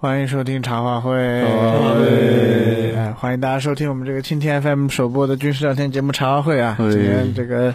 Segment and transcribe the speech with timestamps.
[0.00, 1.12] 欢迎收听茶话会，
[2.94, 6.76] 哎，欢迎大家收听我们这个蜻蜓 FM 首播的军事聊天节目茶话会啊。
[6.78, 7.74] 今天这个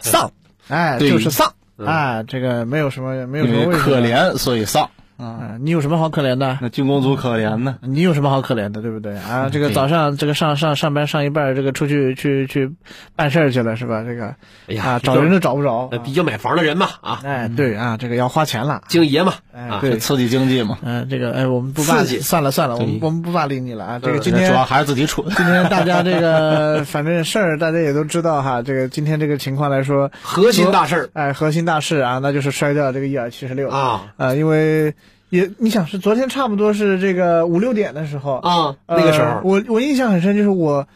[0.00, 0.32] 丧，
[0.68, 1.52] 哎，就是丧。
[1.76, 1.86] 嗯。
[1.86, 4.88] 啊，这个没有什么没有什么为什么可怜，所以丧。
[5.20, 6.58] 啊，你有什么好可怜的？
[6.62, 7.76] 那军工组可怜呢？
[7.82, 9.50] 你有什么好可怜的，对不对啊？
[9.52, 12.72] 这个早上这个上上上班上一半，这个出去去去
[13.14, 14.02] 办事儿去了是吧？
[14.02, 14.34] 这个
[14.68, 18.82] 哎呀，找人都找不着呃，比较买房的人嘛，啊，哎，对啊，这个要花钱了。
[18.88, 20.78] 京爷嘛，啊，哎对刺激经济嘛。
[20.82, 23.98] 嗯、这个哎，我们不霸刺激算了算了，我们我们不霸凌你了啊。
[24.02, 25.26] 这个嗯今天主要还是自己蠢。
[25.36, 34.94] 今天大家这个反正事儿大家也都知道哈，这个今天这个情况来说，核心大事儿哎，核心大事啊，那就是摔掉这个伊尔七十六啊啊，因为
[35.30, 40.86] 也你想是昨天差不多是这个五六点的时候啊，呃那个时候，我我印象很深，就是我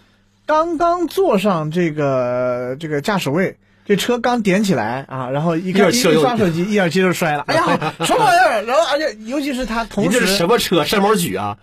[0.45, 3.57] 刚刚坐上这个这个驾驶位。
[3.87, 7.45] 这车刚点起来啊，然后一看一127一刷手机，一二七就摔了。
[7.47, 8.62] 哎呀， 什么玩意儿？
[8.65, 10.82] 然后而且尤其是他同时你这是什么车？
[10.87, 11.59] 山毛榉啊？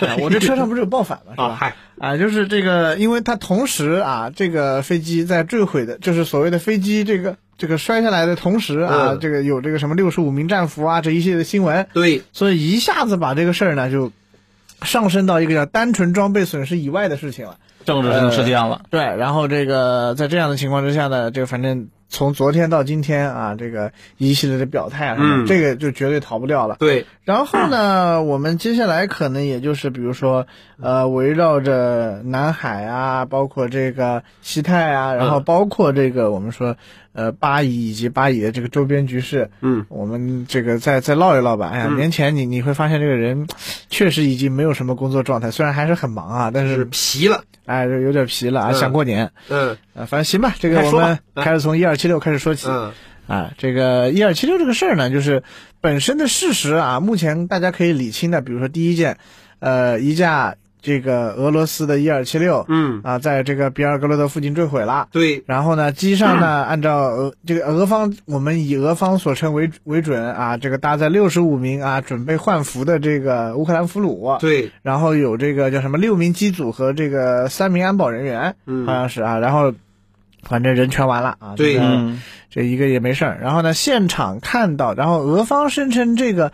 [0.00, 1.32] 哎我这车上不是有爆反吗？
[1.32, 1.44] 是吧？
[1.44, 14.12] 啊，嗨，啊，就是这个，因为它同时啊，这个飞机在坠毁的，就是所谓的飞机这个这个摔下来的同时啊，嗯这个有这个什么六十五名战俘啊这一系列的新闻，对，所以一下子把这个事儿呢就
[14.82, 17.56] 上升到一个叫单纯装备损失以外的事情了。
[17.84, 18.80] 政治性事件了。
[18.88, 26.76] 对，然后这个在这样的情况之下呢，这个反正从昨天到今天啊，这个一系列的表态啊什么，嗯这个就绝对逃不掉了。
[26.78, 30.46] 对，然后呢，我们接下来可能也就是比如说，
[30.80, 36.76] 呃，围绕着南海啊，包括这个西太啊，然后包括这个我们说，
[37.14, 41.70] 呃，巴以以及巴以的这个周边局势，嗯，我们这个再再唠一唠吧。
[41.72, 43.46] 哎呀，嗯年前你你会发现这个人
[43.88, 49.30] 确实已经没有什么工作状态，虽然还是很忙啊，但是是皮了，哎，有点疲了啊，嗯想过年。
[49.48, 52.68] 嗯呃，反正行吧，这个我们开始从一二七六开始说起。
[52.68, 52.92] 嗯
[53.26, 55.44] 啊，这个一二七六这个事儿呢，就是
[55.80, 59.16] 本身的事实啊，目前大家可以理清的，比如说第一件，
[59.60, 65.08] 呃，一架这个俄罗斯的伊尔七六，嗯，啊，在这个比尔格罗德附近坠毁了。
[65.10, 78.84] 对，然后呢，机上呢， 按照俄这个俄方，我们以俄方所称为为准啊，这个搭载六十五名啊准备换服的这个乌克兰俘虏，对，然后有这个叫什么六名机组和这个三名安保人员，嗯。
[78.86, 79.72] 好像是啊，然后
[80.42, 81.80] 反正人全完了啊，对。
[82.50, 83.40] 这一个也没事儿。
[83.42, 86.52] 然后呢，现场看到，然后俄方声称这个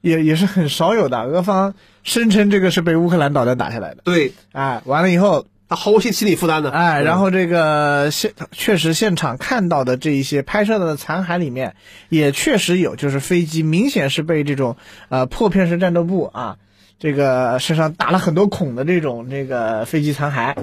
[0.00, 4.02] 也也是很少有的，俄方声称这个是被乌克兰导弹打下来的。
[4.04, 11.74] 对，哎，完了以后，他毫无心心理负担的，哎，嗯然后这个现确实现场看到的这一些拍摄到的残骸里面，
[12.08, 14.76] 也确实有，就是飞机明显是被这种
[15.08, 16.56] 呃破片式战斗部啊，
[16.98, 20.54] 这个身上打了很多孔的这种这个飞机残骸。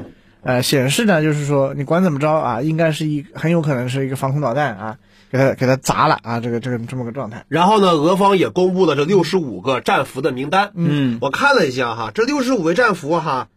[0.45, 4.97] 呃，显示呢，就是说你管怎么着啊，应该是一很有可能是一个防空导弹啊，
[5.33, 7.43] 给他给他砸了啊，这个这个这么个状态。
[7.47, 10.71] 然后呢，俄方也公布了这六十五个战俘的名单。
[10.75, 13.47] 嗯，我看了一下哈，这六十五位战俘哈，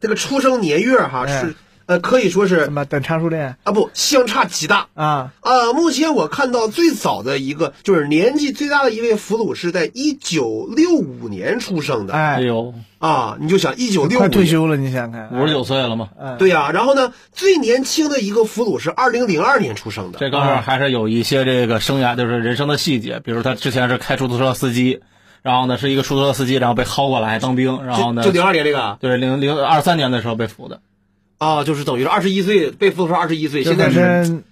[0.00, 3.56] 这个出生年月哈哎是呃可以说是什么等差数链？
[3.64, 4.88] 啊不相差极大。
[4.94, 5.32] 啊？
[5.40, 12.14] 啊，目前我看到最早的一个就是年纪最大的一位俘虏是在一九六五年出生的。
[12.14, 12.26] 哎。
[12.36, 16.08] 哎，呦，啊，你就想一九六快五退休了，你想想看，五十九岁了吗？
[16.20, 25.00] 哎，对呀、然后呢，最年轻的一个俘虏是二零零二年出生的，这哥们儿还是有一些这个生涯，就是人生的细节，比如他之前是开出租车司机，
[25.42, 30.80] 然后呢是一个出租车司机，然后被薅过来当兵，然后呢就就零二年这个对零零二三年的时候被俘的，
[31.38, 34.42] 啊，就是等于是二十一岁被俘的时候二十一岁，现在是反正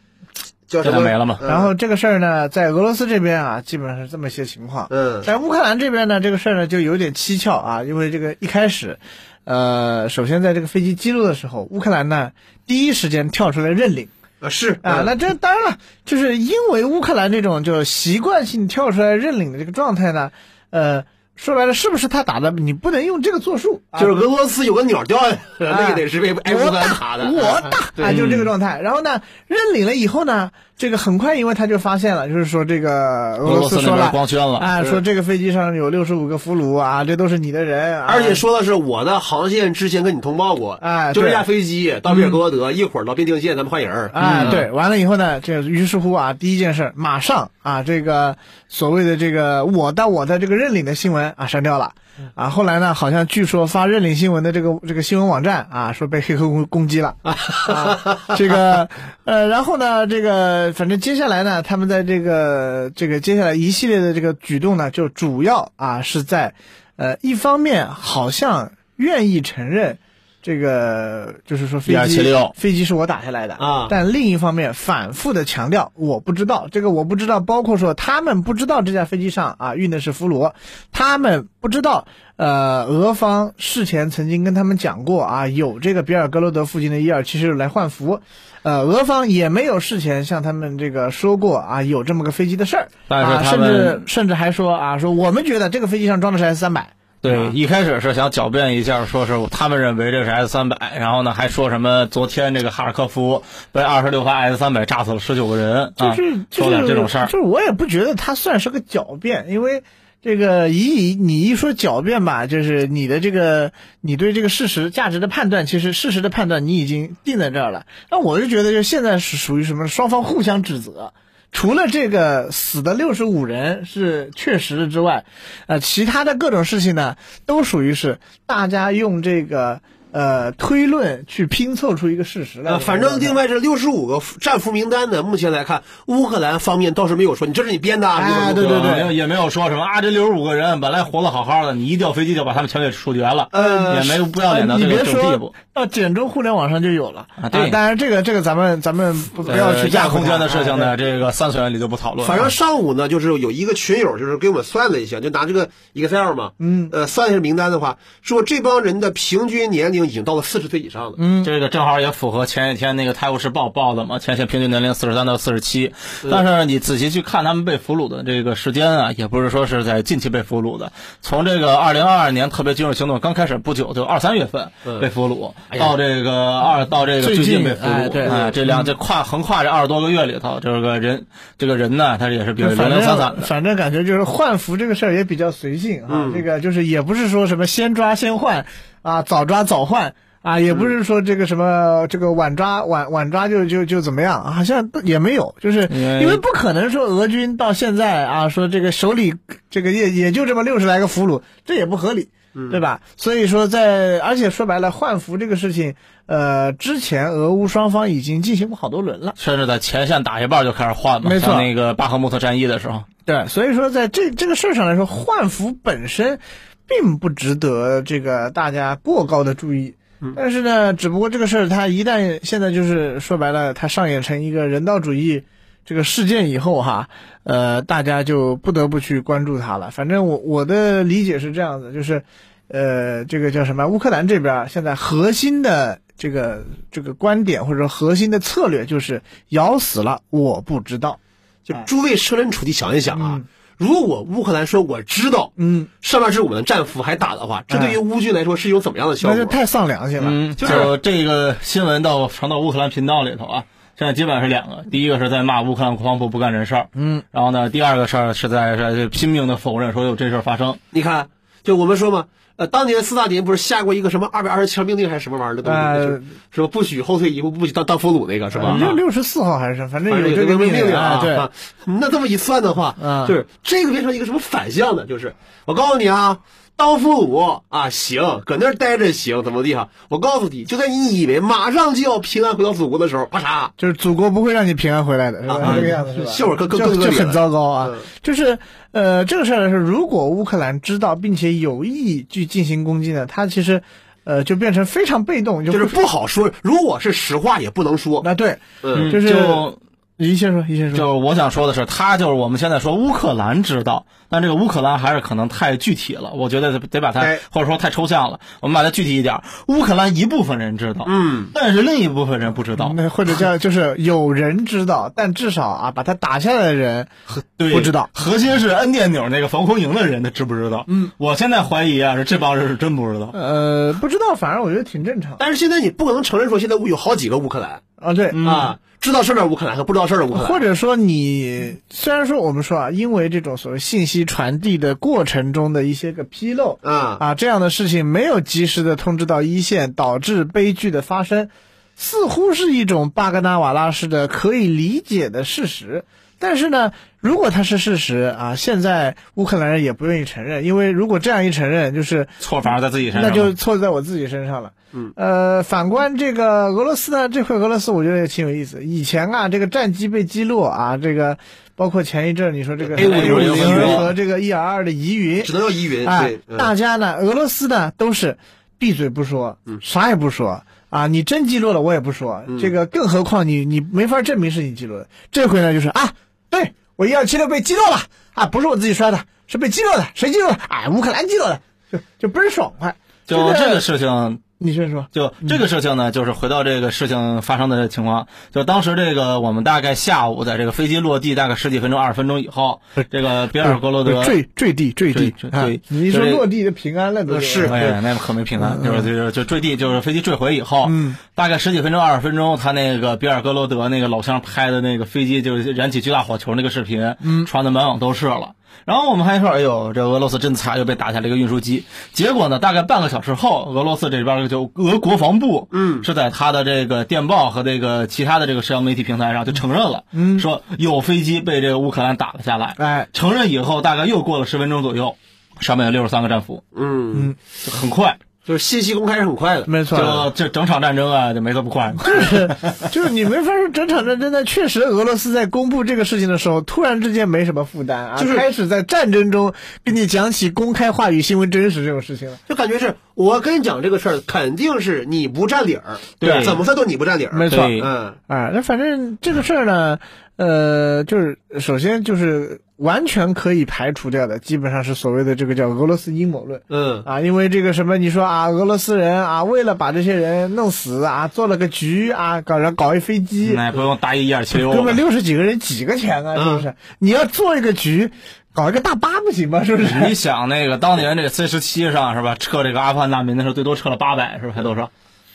[0.67, 1.49] 叫什么没了嘛嗯。
[1.49, 4.89] 然后这个事儿呢，在俄罗斯这边啊，基本上是这么些情况。
[4.91, 5.23] 嗯。
[5.23, 8.99] 在乌克兰这边呢，这个事儿呢就有点蹊跷啊，因为这个一开始，
[9.45, 12.33] 呃，首先在这个飞机击落的时候，乌克兰呢
[12.67, 14.09] 第一时间跳出来认领
[14.41, 14.73] 啊是。
[14.83, 20.33] 啊，嗯那这当然了，就是因为乌克兰这种就习惯性跳出来认领的这个状态呢，
[20.69, 21.05] 呃，
[21.37, 22.51] 说白了是不是他打的？
[22.51, 28.81] 你不能用这个作数，啊就是俄罗斯有个鸟掉下来， 那也得是被挨乌克我兰打的，我啊大啊，就是这个状态。
[28.81, 34.11] 然后呢，认领了以后呢，这个很快，因为他就发现了，就是说这个俄俄罗斯说了。
[34.11, 41.23] 光圈了，啊，说这个飞机上有六十五个俘虏啊，这都是你的人，啊、而且说的是我的航线之前跟你通报过，哎对。
[41.23, 44.51] 就这架飞机到比尔格罗德，一会儿到边境线咱们换人儿，啊，嗯。
[44.51, 48.37] 对，完了以后呢，这于是乎啊，第一件事，马上啊，这个
[48.69, 51.95] 所谓的这个我的我的这个认领的新闻啊删掉了，
[52.35, 58.87] 啊，后来呢，好像据说发认领新闻的这个这个新闻网站啊，说被黑客攻攻击了， 啊，这个
[59.25, 66.53] 呃，然后呢，这个反正接下来呢，他们在这个这个接下来一系列的这个举动呢，就主要啊是在
[66.97, 69.99] 呃一方面好像愿意承认。
[70.45, 73.55] 这个就是说飞机飞机是我打下来的。
[73.55, 73.87] 啊。
[73.89, 80.53] 但另一方面反复的强调我不知道这个我不知道，包括说他们不知道这架飞机上啊运的是俘虏，
[80.93, 82.07] 他们不知道
[82.37, 88.21] 呃俄方事前曾经跟他们讲过啊有这个比尔格罗德附近的伊尔七十六来换俘，
[88.63, 96.91] 呃俄方也没有事前向他们这个说过啊有这么个飞机的事儿，啊甚至甚至还说啊说我们觉得这个飞机上装的是 S 三百。
[97.25, 103.43] 对，一开始是想狡辩一下，说是他们认为这是 S 三百，然后呢还说什么昨天这个哈尔科夫
[103.73, 107.31] 被二十六发 S 三百炸死了十九个人啊，就是说点这种事儿就。
[107.31, 109.83] 是我也不觉得他算是个狡辩，因为
[110.21, 113.73] 这个一你一说狡辩吧，就是你的这个
[114.03, 117.87] 你对这个事实价值的判断，其实事实的判断你已经定在这儿了。
[118.11, 119.89] 那我就觉得，就现在是属于什么？
[119.89, 121.15] 双方互相指责。
[121.55, 125.25] 除了这个死的六十五人是确实之外，
[125.67, 127.17] 呃，其他的各种事情呢，
[127.47, 129.81] 都属于是大家用这个
[130.15, 132.71] 呃推论去拼凑出一个事实来。
[132.71, 138.93] 呃，反正另外这六十五个战俘名单呢，目前来看，乌克兰方面倒是没有说你这是你编的啊，对对对。
[138.93, 145.55] 没有也没有说什么啊，这六十五个人本来活得好好的，你一掉飞机就把他们全给处决了，呃也没有不要脸到你别这个这种地说步。
[145.75, 147.27] 到简中互联网上就有了。
[147.43, 147.71] 啊对。
[147.71, 150.97] 当然这个这个咱们咱们不不要去呃亚空间的事情呢，哎。
[151.05, 152.29] 这个三次元里就不讨论了。
[152.29, 161.15] 反正上午呢，就是有一个群友，就是给我们算了一下，就拿这个 Excel 嘛，嗯，呃，算一下名单的话，说这帮人的平均年龄已经到了四十岁以上了。
[161.19, 165.93] 嗯，这个正好也符合前几天那个《泰晤士报》报的嘛，前线平均年龄四十三到四十七。
[166.31, 174.71] 但是你仔细去看他们被俘虏的这个时间啊，也不是说是在近期被俘虏的，从这个二零二二年特别军事行动刚开始不久，就二三月份
[175.01, 181.27] 被俘虏，哎到这个二到这个最近被俘虏，哎对哎，这两这跨横跨这二十多个月里头，这个人
[181.59, 183.43] 这个人呢，他也是比较零零散散的。
[183.43, 188.67] 反正感觉就是换服这个事儿也比较随性啊，嗯这个就是也不是说什么先抓先换
[189.05, 190.17] 啊，早抓早换。
[190.43, 199.37] 啊，也不是说这个什么这个晚抓晚晚抓就就就怎么样，好像也没有，就是因为不可能说俄军到现在啊，说这个手里
[199.71, 202.29] 这个也也就这么六十来个俘虏，这也不合理，
[202.71, 203.01] 对吧？
[203.17, 205.95] 所以说在而且说白了，换俘这个事情，
[206.27, 209.33] 呃，之前俄乌双方已经进行过好多轮了。
[209.39, 216.39] 甚至在前线打一半就开始换嘛，没错像那个巴赫穆特战役的时候，对，所以说在这这个事儿上来说，换俘本身
[216.87, 219.95] 并不值得这个大家过高的注意。
[220.35, 225.43] 但是呢，只不过这个事儿它一旦现在就是说白了，它上演成一个人道主义
[225.85, 227.11] 这个事件以后哈，
[227.43, 229.91] 呃，大家就不得不去关注它了。
[229.91, 232.23] 反正我我的理解是这样子，就是
[232.69, 233.87] 呃，这个叫什么？
[233.87, 239.21] 乌克兰这边现在核心的这个这个观点或者说核心的策略就是
[239.51, 241.21] 咬死了我不知道。
[241.63, 243.45] 就诸位设身处地想一想啊，嗯
[243.77, 249.37] 如果乌克兰说我知道，嗯，上面是我们的战俘还打的话，这对于乌军来说是一种怎么样的效果？
[249.37, 250.27] 那就太丧良心了。
[250.31, 253.65] 嗯，就就是这个新闻到传到乌克兰频道里头啊，
[253.99, 260.79] 现在基本上是两个，第一个是在骂乌克兰国防部不干人事儿，嗯，然后呢，第二个事儿是在是拼命的否认说有这事儿发生。
[260.91, 261.29] 你看，
[261.63, 266.23] 就我们说嘛，呃，当年斯大林不是下过一个什么二百二十七号命令还是什么玩意儿的东西，是
[266.53, 266.69] 是吧？
[266.69, 268.77] 不许后退一步，不许当当俘虏那个是吧？
[268.79, 271.51] 六六十四号还是反正反正有这个命令啊，对，啊
[271.85, 275.05] 那这么一算的话，嗯就是这个变成一个什么反向的？
[275.07, 275.35] 就是
[275.65, 276.39] 我告诉你啊，
[276.77, 279.91] 当俘虏啊行，搁那儿待着行，怎么地哈？
[280.09, 285.55] 我告诉你，就在你以为马上就要平安回到祖国的时候，啪嚓，就是祖国不会让你平安回来的，是吧？
[285.55, 286.31] 啊这个样子是吧？
[286.31, 287.99] 效果更更就更恶劣了就很糟糕啊嗯！
[288.23, 288.59] 就是
[288.91, 293.83] 呃，这个事儿是，如果乌克兰知道并且有意去进行攻击呢，它其实
[294.25, 296.51] 呃就变成非常被动，就就是不好说。
[296.63, 298.23] 如果是实话，也不能说。
[298.25, 299.79] 那对，嗯，就是就
[300.17, 309.43] 一先说，一先说，就是我想说的是，他就是我们现在说乌克兰知道，但这个乌克兰还是可能太具体了，我觉得得得把它哎或者说太抽象了，我们把它具体一点。
[309.67, 312.93] 乌克兰一部分人知道，嗯，但是另一部分人不知道。
[312.95, 317.09] 那或者叫 就是有人知道，但至少啊，把他打下来的人
[317.59, 318.09] 对，不知道。
[318.15, 320.85] 核心是摁电钮那个防空营的人，他知不知道？
[320.87, 323.31] 嗯，我现在怀疑啊，是这帮人是真不知道。
[323.33, 328.13] 呃不知道，反而我觉得挺正常但是现在你不可能承认说现在有好几个乌克兰啊。
[328.13, 330.47] 对，啊，知道事儿的乌克兰和不知道事儿的乌克兰。
[330.47, 341.49] 或者说你虽然说我们说啊，因为这种所谓信息传递的过程中的一些个纰漏啊，啊，这样的事情没有及时的通知到一线，导致悲剧的发生，
[341.97, 346.05] 似乎是一种巴格纳瓦拉式的可以理解的事实。
[346.47, 354.73] 但是呢，如果它是事实啊，现在乌克兰人也不愿意承认，因为如果这样一承认，就是错反而在自己身上，那就错在我自己身上了。
[354.93, 358.85] 嗯，呃，反观这个俄罗斯呢，这回俄罗斯我觉得也挺有意思。
[358.85, 361.39] 以前啊，这个战机被击落啊，这个
[361.77, 366.07] 包括前一阵你说这个 A50 五零疑云和这个 E R 二的疑云只，能叫疑云。
[366.07, 368.37] 哎，，嗯大家呢，俄罗斯呢都是
[368.79, 371.07] 闭嘴不说，啥也不说啊！
[371.07, 375.09] 你真击落了我也不说，这个更何况你你没法证明是你击落的。
[375.33, 376.13] 这回呢就是啊，
[376.55, 378.01] 对我一二七六被击落了
[378.35, 380.59] 啊，不是我自己摔的，是被击落的，谁击落的？
[380.69, 382.95] 哎，乌克兰击落的，就就倍儿爽快。
[383.27, 384.41] 就这个事情。
[384.59, 392.81] 你先说，就这个事情呢，就是回到这个事情发生的情况，就当时这个我们大概下午在这个飞机落地大概十几分钟、二十分钟以后，
[393.11, 400.89] 这个比尔格罗德坠坠地坠地对，你说落地就平安了都是，哎，那可没平安，就是就是就坠地，就是飞机坠毁以后，
[401.35, 408.55] 大概十几分钟、二十分钟，他那个比尔格罗德那个老乡拍的那个飞机就燃起巨大火球那个视频，传的满网都是了。
[408.85, 411.85] 然后我们还说，哎呦，这俄罗斯真惨，又被打下了一个运输机。
[412.13, 422.75] 结果呢，大概半个小时后，俄罗斯这边就俄国防部，嗯，是在他的这个电报和这个其他的这个社交媒体平台上就承认了，嗯，说有飞机被这个乌克兰打了下来。
[422.79, 425.17] 哎，承认以后，大概又过了十分钟左右，
[425.61, 427.37] 上面有六十三个战俘，嗯嗯，
[427.71, 428.19] 很快。
[428.45, 429.99] 就是信息公开是很快的，没错。
[429.99, 431.95] 就这整场战争啊，就没这么快。
[431.99, 432.51] 就是，
[432.93, 434.45] 就是你没发现整场战争呢。
[434.45, 442.37] 确实，俄罗斯在公布这个事情的时候，突然之间没什么负担啊，就是开始在战争中跟你讲起公开话语、新闻真实这种事情了。
[442.47, 447.65] 就感觉是我跟你讲这个事儿，肯定是你不占理儿，对，怎么算都你不占理儿，没错。
[447.65, 449.99] 嗯，啊，那反正这个事儿呢，
[450.37, 452.61] 呃，就是首先就是。
[452.77, 456.61] 完全可以排除掉的，基本上是所谓的这个叫俄罗斯阴谋论。
[456.69, 466.75] 嗯啊，因为这个什么，你说啊，俄罗斯人啊，为了把这些人弄死啊，做了个局啊，搞人搞一飞机，那不用大一一二七六，根本六十几个人几个钱啊，是不是？
[466.99, 468.11] 你要做一个局，
[468.53, 469.63] 搞一个大巴不行吗？
[469.63, 469.95] 是不是？
[470.09, 474.51] 你想那个当年这 C 十七上是吧，撤这个阿富汗难民的时候，最多撤了八百，是不是？
[474.51, 474.91] 还多少？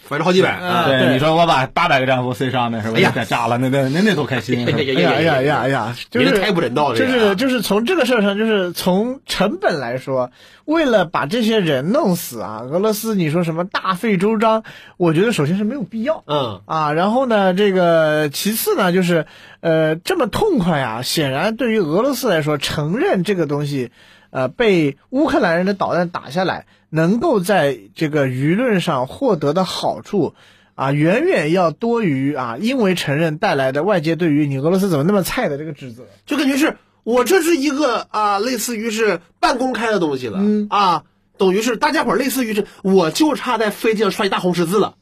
[0.09, 2.95] 反正好几百，对，你说我把八百个战俘塞上面是吧？
[2.97, 4.65] 哎呀，炸了，那那那那多开心！
[4.65, 6.97] 哎呀哎呀哎呀哎呀，就是太不人道了。
[6.97, 10.31] 就是就是从这个事儿上，就是从成本来说，
[10.65, 14.63] 为了把这些人弄死啊，俄罗斯你说什么大费周章？
[14.97, 19.27] 我觉得首先是没有必要，嗯啊，然后呢，这个其次呢，就是
[19.61, 23.91] 呃这么痛快啊，显然对于俄罗斯来说，承认这个东西，
[24.31, 26.65] 呃，被乌克兰人的导弹打下来。
[26.91, 30.33] 能够在这个舆论上获得的好处，
[30.73, 41.03] 啊，远远要多于啊，因为承认带来的外界对于你俄罗斯怎么那么菜的这个指责，就感觉是我这是一个啊，类似于是半公开的东西了，嗯啊，
[41.37, 44.95] 等于是大家伙类似于是，我就差在飞机上刷一大红十字了，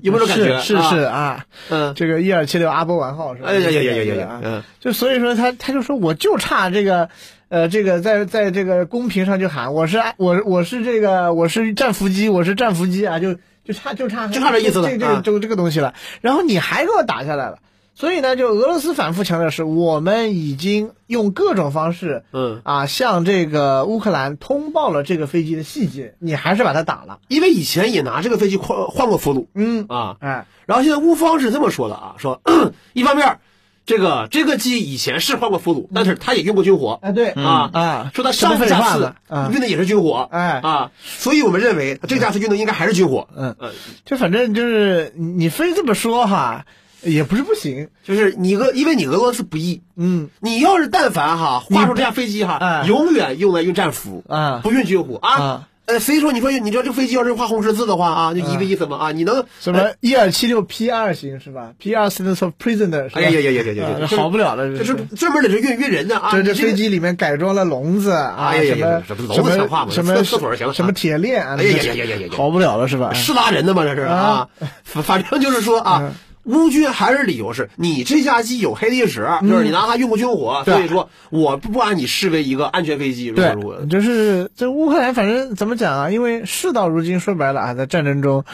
[0.00, 0.60] 有没有这感觉？
[0.60, 3.48] 是是啊，嗯，这个一二七六阿波丸号是吧？
[3.48, 4.40] 哎呀呀呀呀呀！
[4.44, 7.10] 嗯，就所以说他他就说我就差这个。
[7.52, 15.92] 呃，这个在在这个公屏上就喊我是我我是这个我是战俘机我是战俘机啊，就就差就差就差这意思了，这这就这个东西了。
[16.22, 17.58] 然后你还给我打下来了，
[17.94, 22.62] 所以呢，就俄罗斯反复强调是我们已经用各种方式，嗯。
[22.64, 29.84] 啊，向这个乌克兰通报了这个飞机的细节，你还是把它打了，因为以前也拿这个飞机换换过俘虏，嗯。
[29.90, 30.16] 啊。
[30.20, 32.40] 哎，然后现在乌方是这么说的啊，说
[32.94, 33.40] 一方面。
[33.84, 36.98] 这个这个机以前是换过俘虏，但是他也用过军火。
[37.02, 39.14] 哎，对啊啊，说他上架次
[39.52, 40.28] 运的也是军火。
[40.30, 43.28] 哎啊，所以我们认为这架次运的应该还是军火。
[43.36, 43.72] 嗯嗯，
[44.04, 46.64] 就反正就是你非这么说哈，
[47.02, 47.88] 也不是不行。
[48.04, 49.82] 就是你俄，因为你俄罗斯不义。
[49.96, 55.68] 嗯，你要是但凡哈画出这架飞机哈，永远用来运战俘啊，不运军火啊。
[55.92, 63.20] 呃，所以说你说你知道这飞机要是画红十字的话啊，就一个意思嘛啊，你能什么一二七六 P 二型是吧？P 二 s t a n s of prisoner 是吧？
[63.20, 66.30] 哎呀呀呀呀呀呀，好不了了，这是专门的是运运人的啊。
[66.32, 73.12] 这这飞机里面改装了笼子啊，什么什么什么什么厕所行什么铁链啊，哎呀呀呀呀呀，好不了了是吧？
[73.12, 73.82] 是拉人的吗？
[73.84, 74.48] 这是啊，
[74.84, 76.12] 反正就是说啊。
[76.44, 83.30] 乌军还是理由是你这架机有黑历史，就是你拿它用过军火，所以说我不把你视为一个安全飞机。
[83.30, 83.56] 对，
[83.88, 86.10] 就是这乌克兰，反正怎么讲啊？
[86.10, 88.44] 因为事到如今，说白了啊，在战争中，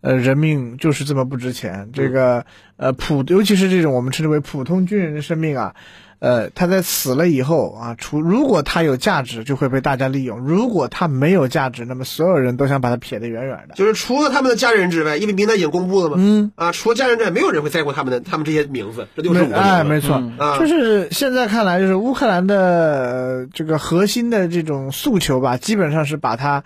[0.00, 1.90] 呃，人命就是这么不值钱。
[1.92, 2.44] 这个
[2.76, 5.74] 呃普，尤其是这种我们称之为普通军人的生命啊。
[6.18, 13.74] 呃，他在死了以后啊，除如果他有价值，就会被大家利用；如果他没有价值，那么所有人都想把他撇得远远的。
[13.74, 19.06] 就是除了他们的家人之外，因为名单已经公布了嘛，嗯啊，除了家人之外，没有人会在乎他们的他们这些名字。
[19.14, 26.64] 这六十五个哎，没错，啊，就是现在看来，就是乌克兰的这个核心的这种诉求吧，基本上是把它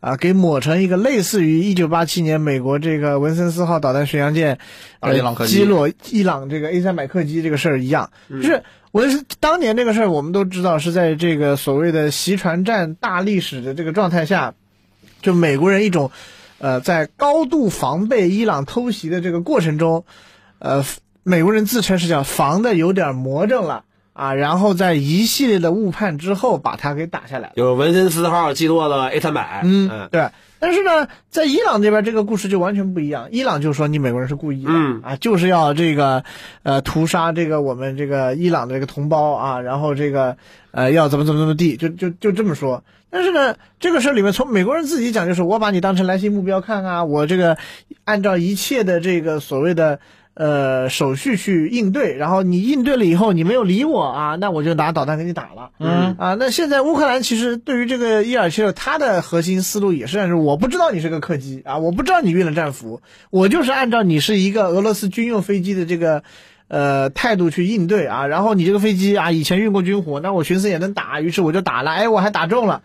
[0.00, 4.58] 啊给抹成一个类似于一九八七年美国这个文森斯号导弹巡洋舰
[5.00, 5.14] 呃
[5.46, 8.62] 击落伊朗这个 A 三百客机这个事儿一样，就是。
[8.92, 14.54] 我是当年这个事儿，我们都知道是在这个所谓的袭船战大历史的这个状态下，
[15.22, 16.10] 就美国人一种，
[16.58, 20.04] 呃，在高度防备伊朗偷袭的这个过程中，
[20.58, 20.84] 呃，
[21.22, 27.52] 美国人自称是叫防的有点魔怔了啊，然后在一系列的误判之后把它给打下来了。
[27.54, 30.28] 有文森斯号击落了 A 三百，嗯，对。
[30.58, 33.28] 但是呢，在伊朗这边这个故事就完全不一样。
[33.30, 36.22] 伊朗就说你美国人是故意的，嗯啊，就是要这个
[36.64, 40.36] 呃屠杀这个我们这个伊朗的这个同胞啊，然后这个
[40.72, 42.84] 呃要怎么怎么怎么地，就就就这么说。
[43.08, 47.56] 但是呢，这个事儿里面从美国人自己讲，就是我把你当成来信目标看啊，我这个
[48.04, 49.98] 按照一切的这个所谓的。
[50.40, 55.72] 呃，手续去应对，然后你应对了以后，你没有理我啊，那我就拿导弹给你打了。
[55.78, 66.22] 嗯啊，那现在乌克兰其实对于这个伊尔切六，它的核心思路也是，是我不知道你是个客机啊，我不知道你运了战俘，我就是按照你是一个俄罗斯军用飞机的这个
[66.68, 72.80] 呃态度去应对啊，然后你这个飞机啊以前运过军火，那我寻思也能打，于是我就打了，哎，我还打中了，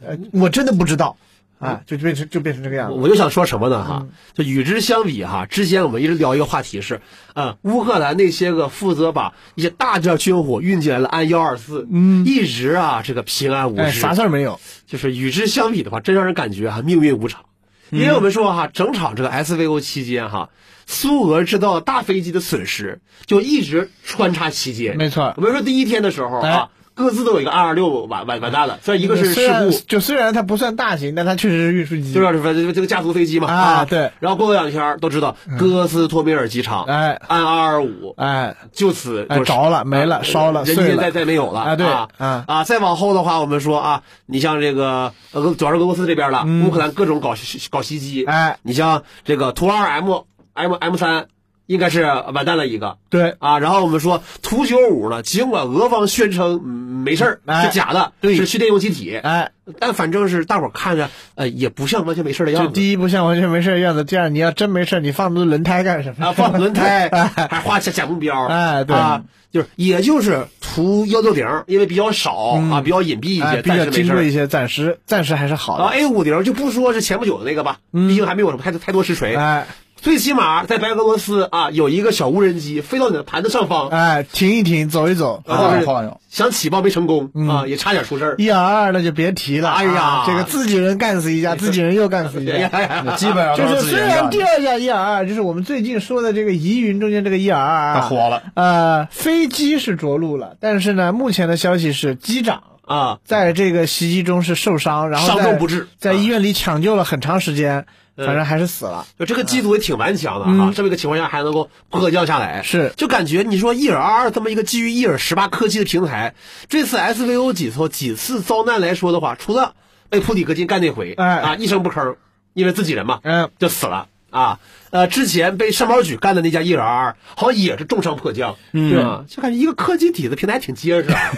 [0.00, 1.16] 呃，我真的不知道。
[1.62, 2.98] 啊，就变成就变成这个样子。
[2.98, 3.84] 我就想说什么呢？
[3.84, 7.00] 哈，就与之相比哈，之前我们一直聊一个话题是，
[7.34, 14.58] 啊，乌克兰那些个负责把一些大件军火运进来了，安幺二四，嗯，一直啊这个平安无事，啥事儿没有。
[14.88, 17.44] 就是与之相比的话，真让人感觉啊命运无常。
[17.90, 20.50] 因为我们说哈，整场这个 SVO 期间哈，
[20.86, 24.96] 苏俄制造大飞机的损失就一直穿插期间。
[24.96, 26.70] 没错，我们说第一天的时候啊。
[26.94, 34.10] 各自都有一个二二六完完完蛋了，虽然一个是事故，就虽然它不算大型，但它确实是运输机，就是说这个家族飞机嘛啊，对。
[34.20, 42.64] 然后过了两天，都知道哥斯托米尔机场，哎，安二二五，哎，就此就着了，没了，烧了，人间再再没有了啊，对啊啊！
[42.64, 47.34] 再往后的话，我们说啊，你像这个呃，主要是俄罗斯这边了，乌克兰各种搞
[47.70, 51.26] 搞袭击，哎，你像这个图二 M M M 三。
[51.66, 53.36] 应该是完蛋了一个，对。
[53.38, 62.72] 啊，然后我们说图九五呢，尽管俄方宣称没事儿，是假的，是蓄电用机体，哎，但反正是大伙看着，呃，也不像完全没事的样子。
[62.72, 66.26] 第一不像完全没事的样子，第二你要真没事，你放那轮胎干什么？
[66.26, 67.08] 啊，放轮胎
[67.50, 68.96] 还画假假目标，哎，对。
[68.96, 72.34] 啊，就是也就是图幺六零，因为比较少
[72.70, 75.84] 啊，比较隐蔽一些，比较金贵一些，暂时暂时还是好的。
[75.84, 79.66] 啊，A 五零就不说是前不久的那个吧，毕竟还没有什么太多太多实锤，哎。
[80.02, 88.34] 最起码在白俄罗斯啊，有一个小无人机飞到你的盘子上方，哎，停一停，走一走，晃悠晃悠，想起爆没成功啊，也差点出事儿。
[88.36, 92.68] 一二二那就别提了，哎呀，这个自己人干死一架，自己人又干死一架，
[93.14, 107.86] 基本上就是虽然第二架一二二，就是我们最近说的这个疑云中间这个一二二，火了，呃，飞机是着陆了，但是呢，目前的消息是机长啊，在这个袭击中是受伤，然后伤重不治，在医院里抢救了很长时间。
[108.16, 112.92] 反正还是死了，就这个机组也挺顽强的哈，这么一个情况下还能够迫降下来，是。
[112.96, 116.34] 就感觉你说伊尔二二这么一个基于伊尔十八科技的平台，
[116.68, 119.74] 这次 SVO 几次几次遭难来说的话，除了
[120.10, 121.26] 被普里戈金干那回，哎。
[121.38, 122.16] 啊一声不吭，
[122.52, 129.24] 因为自己人嘛，嗯，就死了啊，呃之前被上毛举干的那家伊尔二二，好像也是重伤迫降，对吧？
[129.26, 131.32] 就感觉一个科技底子平台挺结实啊。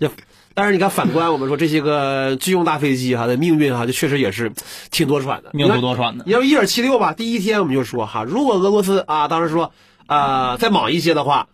[0.54, 4.52] 但是你看，反观我们说这些个军用大飞机哈的命运哈，就确实也是
[4.90, 6.24] 挺多舛的，命途多舛的。
[6.26, 9.72] 你要一点七六吧，第一天我们就说哈，如果俄罗斯啊，当时说
[10.06, 11.46] 啊再莽一些的话，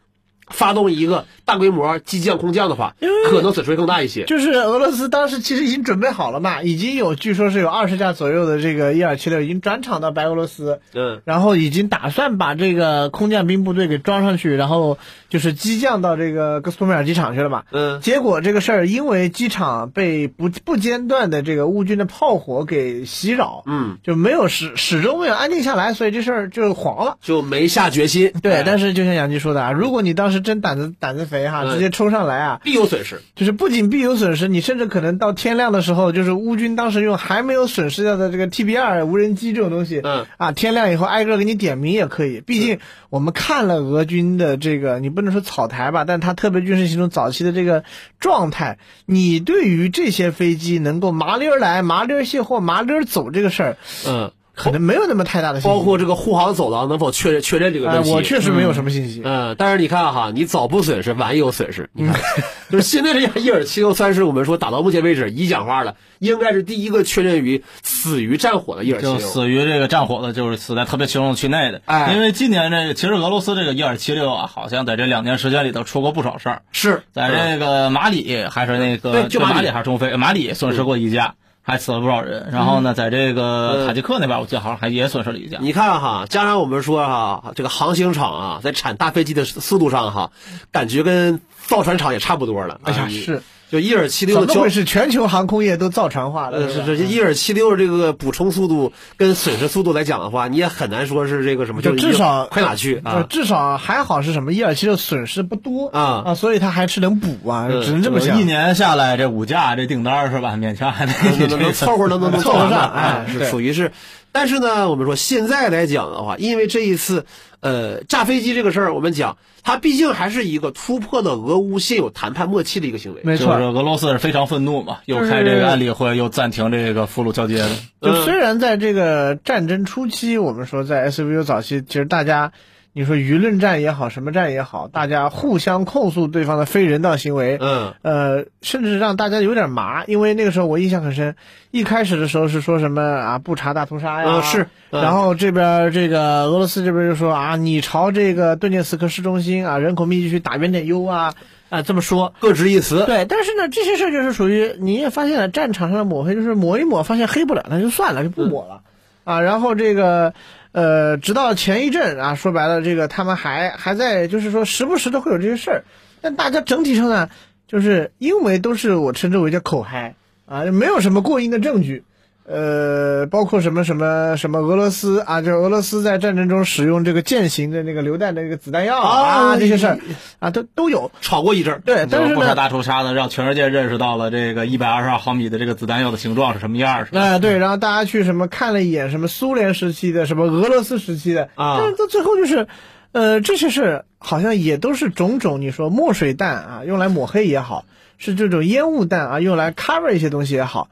[0.49, 2.95] 发动一个大规模机降空降的话，
[3.31, 4.25] 可能损失会更大一些。
[4.25, 17.65] 就是俄罗斯当时其实已经准备好了嘛，已经有据说是有二十架左右的这个伊尔七六已经转场到白俄罗斯，嗯，然后已经打算把这个空降兵部队给装上去，然后就是机降到这个格斯托米尔机场去了嘛。
[17.73, 28.33] 嗯，结果这个事儿因为机场被不不间断的这个乌军的炮火给袭扰，嗯，就没有始始终没有安定下来，所以这事儿就黄了，就没下决心。
[28.43, 33.21] 对，但是就像杨基说的啊，如果你当时真胆子胆子肥哈，直接冲上来啊，必有损失。
[33.35, 42.41] 就是不仅必有损失，你甚至可能到天亮的时候，就是乌军当时用还没有损失掉的这个 TB 二无人机这种东西，嗯，啊，天亮以后挨个给你点名也可以。
[42.41, 42.79] 毕竟
[43.11, 47.85] 我们看了俄军的这个，你不能说草台吧，但他特别军事行动早期的这个
[48.21, 54.33] 状态，你对于这些飞机能够麻溜来、麻溜卸货、麻溜走这个事儿，嗯。
[54.57, 59.21] 可能没有那么太大的信息，包括这个护航走廊能否确认确认这个问题，我确实没有什么信息。
[59.23, 61.91] 嗯，但是你看哈，你早不损失，晚也有损失。
[61.93, 62.17] 你看，
[62.73, 71.83] 就是现在这架伊尔七六三是我们说打到目前为止已讲话了，应该是第一个确认于死于战火的伊尔七六，就死于这个战火的，就是死在特别行动区内的。
[71.85, 76.63] 哎，因为今年这个其实俄罗斯这个伊尔七六啊，好像在这两年时间里头出过不少事儿。
[76.73, 81.35] 是在这个马里还是那个对，就马里还是中非，马里损失过一架。
[81.67, 85.59] 还死了不少人，然后呢，在这个塔吉克那边，我记得好像还也损失了一架。
[85.61, 90.31] 你看哈，加上我们说哈，这个航行厂啊，在产大飞机的速度上哈，
[90.71, 92.81] 感觉跟造船厂也差不多了。
[92.85, 96.59] 哎呀，是就伊尔七六的交怎么会是全球航空业都造船化了？
[96.59, 103.27] 呃，是吧是是，伊尔七六这个补充速度跟损失速度来讲的话，你也很难说是这个什么，就至少快哪去就啊？
[103.29, 104.53] 至少还好是什么？
[104.53, 108.41] 伊尔七六损失不多啊啊，所以它还是能补啊，嗯只能这么想。
[108.41, 110.57] 一年下来，这五架这订单是吧？
[110.57, 113.93] 勉强还能凑合能能能凑合上凑合上，哎，属于是。
[114.33, 117.25] 但是呢，我们说现在来讲的话，因为这一次，
[117.67, 123.23] 呃，炸飞机这个事儿，我们讲它毕竟还是一个突破了俄乌现有谈判默契的一个行为。
[123.25, 127.69] 没错就是，俄罗斯是非常愤怒嘛，又开这个安理会，又暂停这个俘虏交接的。
[128.01, 132.53] 就虽然在这个战争初期，我们说在 SVU 早期，其实大家，
[132.97, 141.37] 你说舆论战也好，什么战也好，大家互相控诉对方的非人道行为，嗯呃，甚至让大家有点麻，因为那个时候我印象很深，
[141.71, 151.35] 一开始的时候是说什么啊不查大屠杀呀，嗯是嗯然后这边这个俄罗斯这边就说啊，你朝这个顿涅茨克市中心啊人口密集区打远点 U 啊
[151.69, 153.05] 啊这么说，各执一词。
[153.05, 158.81] 对，但是呢，这些事儿就是属于你也发现了，战场上的抹黑就是抹一抹，发现黑不了，那就算了，就不抹了、
[159.25, 159.43] 啊。
[159.43, 160.33] 然后这个
[160.77, 165.85] 呃，直到前一阵啊，说白了，这个他们还还在就是说时不时的会有这些事儿，
[166.21, 167.31] 但大家整体上呢，
[167.67, 172.05] 就是因为都是我称之为叫口嗨啊，没有什么过硬的证据。
[172.49, 179.99] 呃，包括什么什么什么俄罗斯啊，就俄罗斯在战争中使用这个剑形的那个榴弹的那个子弹药啊，哦这些事儿
[180.39, 181.11] 啊，都都有。
[181.21, 181.83] 吵过一阵儿。
[181.85, 187.09] 对，但是不查呢，大屠杀呢，让全世界认识到了这个一百二十二毫米的这个子弹药的形状是什么样儿？
[187.13, 192.69] 哎，对，然后大家去什么看了一眼什么苏联时期的，什么俄罗斯时期的，啊但是到最后就是，
[193.11, 197.85] 呃，这些事好像也都是种种你说墨水弹啊，用来抹黑也好，
[198.19, 200.89] 是这种烟雾弹啊，用来 cover 一些东西也好，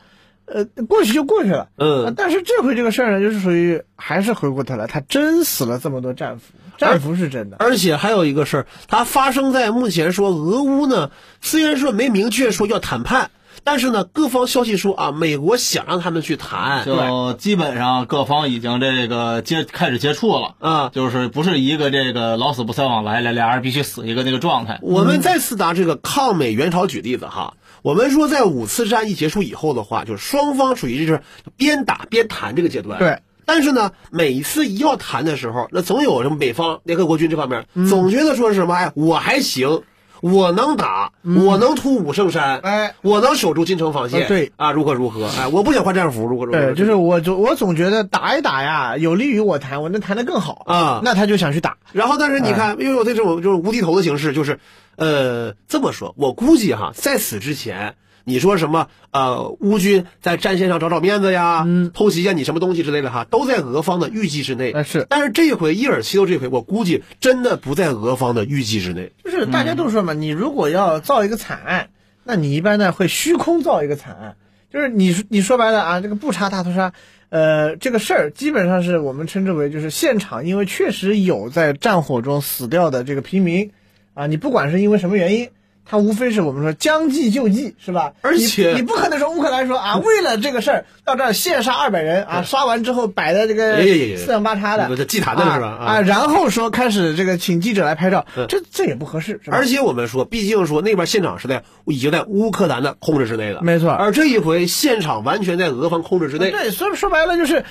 [0.46, 1.68] 呃，过去就过去了。
[1.76, 7.56] 嗯啊但是这回这个事儿呢，就是属于还是回过头来，他真死了这么多战俘，战俘是真的。
[7.60, 13.30] 而且还有一个事儿，它发生在目前说俄乌呢，虽然说没明确说要谈判，
[13.62, 20.90] 但是呢，各方消息说啊，美国想让他们去谈，就基本上各方已经这个接开始接触了，啊。
[20.92, 24.78] 就是不是一个这个老死不相往来，俩俩人必须死一个那个状态。
[24.82, 31.20] 我们再次拿这个抗美援朝举例子哈，我们说在五次战役结束以后的话，就是双方属于就是
[31.58, 32.98] 边打边谈这个阶段。
[32.98, 33.18] 对。
[33.44, 39.82] 但是呢，每一次一要谈的时候，那总有什么北方联合国军这方面，总觉得说是什么，哎，我还行，
[40.24, 44.52] 我能打，我能突五圣山，哎，我能守住金城防线，呃对。
[44.56, 51.02] 啊，如何如何，哎，我不想换战服，如何如何，对，就是我总我总觉得打一打呀，有利于我谈，我能谈得更好啊。
[51.04, 51.76] 那他就想去打。
[51.92, 54.60] 然后，但是你看，又有这种就是无厘头的形式，就是，
[54.96, 57.94] 呃，这么说，我估计哈，在此之前，
[58.26, 64.72] 你说什么呃，乌军在战线上找找面子呀，嗯偷袭一下你什么东西之类的哈，都在俄方的预计之内。
[64.72, 69.12] 哎是但是这回伊尔七六这回，我估计真的不在俄方的预计之内。
[69.22, 71.90] 就是大家都说嘛，你如果要造一个惨案，
[72.24, 74.36] 那你一般呢会虚空造一个惨案，
[74.72, 76.94] 就是你你说白了啊，这个不查大屠杀，
[77.28, 83.70] 呃，这个事儿基本上是我们称之为就是现场，因为确实有在战火中死掉的这个平民，
[84.14, 85.50] 啊，你不管是因为什么原因。
[85.86, 88.12] 他无非是我们说将计就计，是吧？
[88.22, 93.76] 而且你你不可能说乌克兰说啊， 为了这个事儿到这儿现杀二百人啊，杀完之后摆的这个
[94.16, 99.56] 四仰八叉的，祭坛的是吧啊啊然后说开始这个请记者来拍照，这这也不合适，是吧？
[99.56, 106.50] 而且我们说，毕竟说那边现场是在已经在乌克兰的控制之内的，没错而这一回现场完全在俄方控制之内。
[106.50, 107.64] 对，所以说白了就是，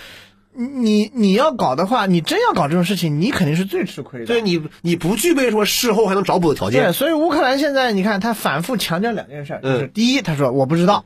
[0.56, 4.26] 你你要搞的话，你真要搞这种事情，你肯定是最吃亏的。
[4.26, 11.04] 对你，你不具备说事后还能找补的条件对，所以乌克兰现在你看，他反复强调两件事，嗯就是第一，他说我不知道；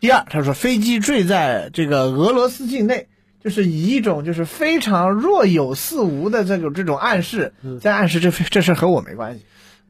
[0.00, 3.08] 第二，他说飞机坠在这个俄罗斯境内，
[3.42, 9.44] 就是以一种就是非常若有似无的这种这种暗示，嗯在暗示这这事和我没关系。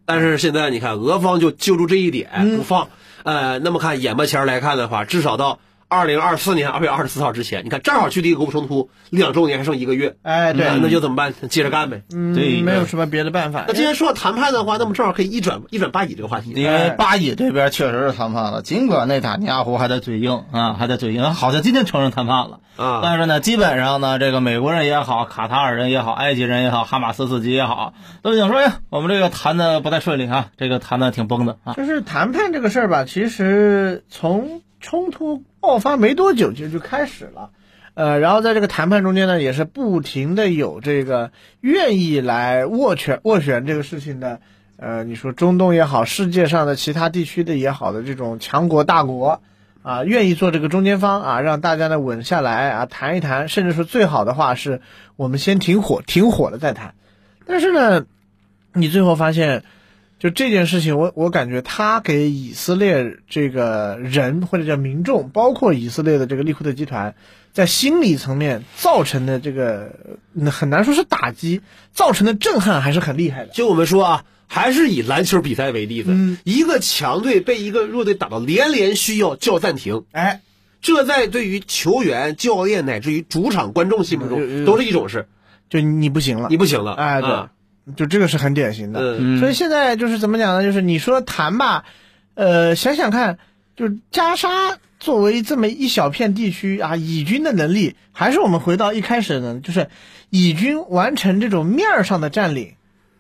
[0.07, 2.89] 但是现在你看，俄方就揪住这一点嗯不放。
[3.23, 5.59] 呃，那么看眼巴前来看的话，至少到
[5.95, 10.17] 二零二四年二月二十四号之前，你看正好距离俄乌冲突两周年还剩一个月。
[10.23, 11.33] 哎，对，那那就怎么办？
[11.49, 12.03] 接着干呗。
[12.13, 13.65] 嗯对没有什么别的办法。
[13.69, 16.51] 那既然说到谈判的话，那么正好可以一转一转巴以这个话题。
[16.51, 31.75] 因为巴以这边确实是谈判了，尽管内塔尼亚胡还在嘴硬啊，还在嘴硬，好像今天承认谈判了啊但是呢，基本上呢，这个美国人也好，卡塔尔人也好，埃及人也好，哈马斯自己也好，都已经说，哎呀，我们这个谈的不太顺利啊，这个谈的挺崩的啊。
[31.75, 37.53] 就是谈判这个事儿吧，其实从冲突爆发没多久就就开始了，
[37.95, 44.41] 呃，然后在这个谈判中间呢，也是不停的有这个愿意来斡旋斡旋这个事情的，
[44.77, 49.41] 呃，你说中东也好，世界上的其他地区的也好的这种强国大国。
[49.83, 54.81] 啊，愿意做这个中间方啊，让大家呢稳下来啊，谈一谈，甚至说最好的话是
[55.17, 56.95] 我们先停火，停火了再谈。
[57.47, 58.07] 但是呢，
[58.73, 59.63] 你最后发现，
[60.25, 67.15] 就这件事情，我我感觉他给以色列这个人或者叫民众，包括以色列的这个利库特集团，
[67.53, 71.61] 在心理层面造成的这个嗯很难说是打击，
[71.93, 73.49] 造成的震撼还是很厉害的。
[73.53, 80.41] 就我们说啊，还是以篮球比赛为例子，嗯一个强队被一个弱队打到连连需要叫暂停，哎，
[80.81, 85.29] 这在对于球员、教练乃至于主场观众心目中都是一种事，
[85.69, 86.49] 就你不行了。
[86.49, 87.51] 你，不行了，哎，对，啊
[87.97, 89.01] 就这个是很典型的。
[89.19, 90.63] 嗯，所以现在就是怎么讲呢？
[90.63, 91.85] 就是你说谈吧，
[92.35, 93.39] 呃，想想看，
[93.77, 94.49] 就是加沙
[94.99, 99.89] 作为这么一小片地区啊，以军的能力，还是我们回到一开始呢，就是
[100.31, 102.75] 以军完成这种面儿上的占领，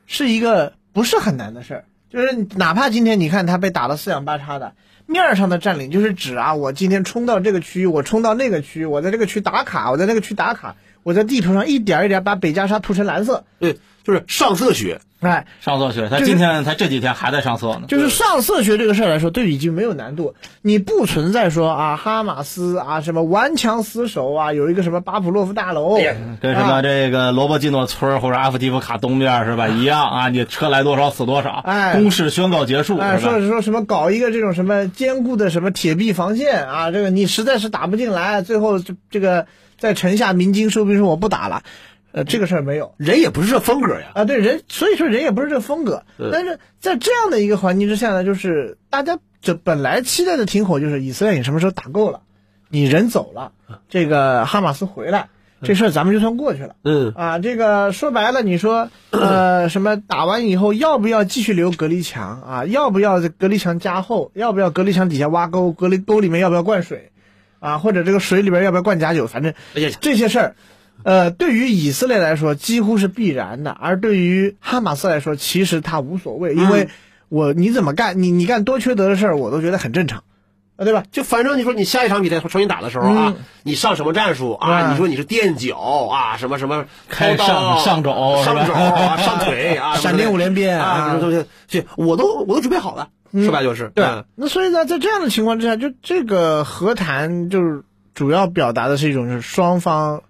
[0.06, 1.84] 是一个不是很难的事儿。
[2.10, 4.74] 就是哪怕今天你看他被打得四仰八叉的，
[5.06, 17.84] 面儿上的占领就是指啊，我今天冲到这个区域，我冲到那个区，我在这个区打卡，我在那个区打卡，我在地图上一点儿一点儿把北加沙涂成蓝色，对，就是上色学，哎，上色学，他就是今天他这几天还在上色呢。
[17.88, 25.96] 就是上色学这个事儿来说，对已经没有难度，你不存在说啊哈马斯啊什么顽强死守啊，有一个什么巴甫洛夫大楼，
[26.40, 30.28] 跟什么啊这个罗伯基诺村或者阿夫迪夫卡东边是吧一样啊？
[30.28, 33.40] 你车来多少死多少，哎攻势宣告结束哎，说？
[33.40, 39.46] 是说什么搞一个这种什么坚固的什么铁壁防线啊，这个你实在是打不进来，最后这这个
[39.78, 41.62] 在城下鸣金收兵说我不打了，
[42.14, 42.94] 呃，这个事儿没有。
[42.96, 52.20] 人也不是这风格呀，啊，对人，所以说人也不是这风格，嗯但是在这样的一个环境之下呢，就是大家这本来期待的停火，就是以色列你什么时候打够了，
[52.68, 53.50] 你人走了，
[53.88, 55.28] 这个哈马斯回来，
[55.62, 56.76] 这事儿咱们就算过去了。
[56.84, 62.64] 嗯，啊，这个说白了，你说，呃，什么打完以后要不要继续留隔离墙啊？
[62.64, 64.30] 要不要这隔离墙加厚？
[64.34, 65.72] 要不要隔离墙底下挖沟？
[65.72, 67.10] 隔离沟里面要不要灌水？
[67.58, 69.26] 啊，或者这个水里边要不要灌假酒？
[69.26, 69.54] 反正
[70.00, 70.56] 这些事儿，
[71.02, 76.88] 呃，对于以色列来说几乎是必然的，而对于哈马斯来说，其实他无所谓，因为
[77.28, 80.22] 我你怎么干，你你干多缺德的事儿，我都觉得很正常，
[80.76, 81.02] 啊，对吧？
[81.10, 84.70] 就反正你说你下一场比赛重新打的时候啊，嗯你上什么战术啊？
[84.70, 97.82] 啊你说你是垫脚啊，什么什么开上上肘上肘啊， 上腿啊，闪电五连鞭啊，啊什么东西，这我都我都准备好了，说白就是对嗯，那所以呢，在这样的情况之下，就这个和谈就是
[98.14, 100.22] 主要表达的是一种是双方，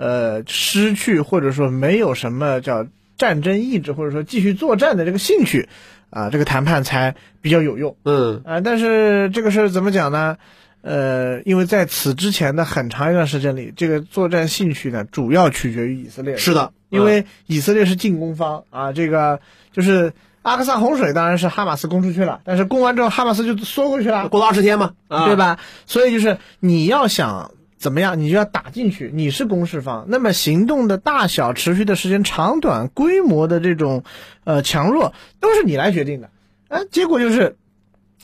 [0.00, 2.86] 呃，失去或者说没有什么叫
[3.18, 5.68] 战争意志，或者说继续作战的这个兴趣，
[6.08, 7.94] 啊、这个谈判才比较有用。
[8.06, 10.38] 嗯啊、但是这个事儿怎么讲呢？
[10.80, 16.38] 呃，因为在此之前的很长一段时间里，这个作战兴趣呢，主要取决于以色列。
[16.38, 19.38] 是的，因为以色列是进攻方啊，这个
[19.70, 25.36] 就是阿克萨洪水当然是哈马斯攻出去了，但是攻完之后哈马斯就缩回去了，过了二十天嘛，啊，对？
[25.36, 25.58] 吧？
[25.84, 34.04] 所以就是你要想怎么样，你就要打进去，你是攻势方，那么行动的大小、持续的时间长短、规模的这种
[34.44, 36.28] 呃强弱，都是你来决定的。
[36.68, 37.56] 啊，结果就是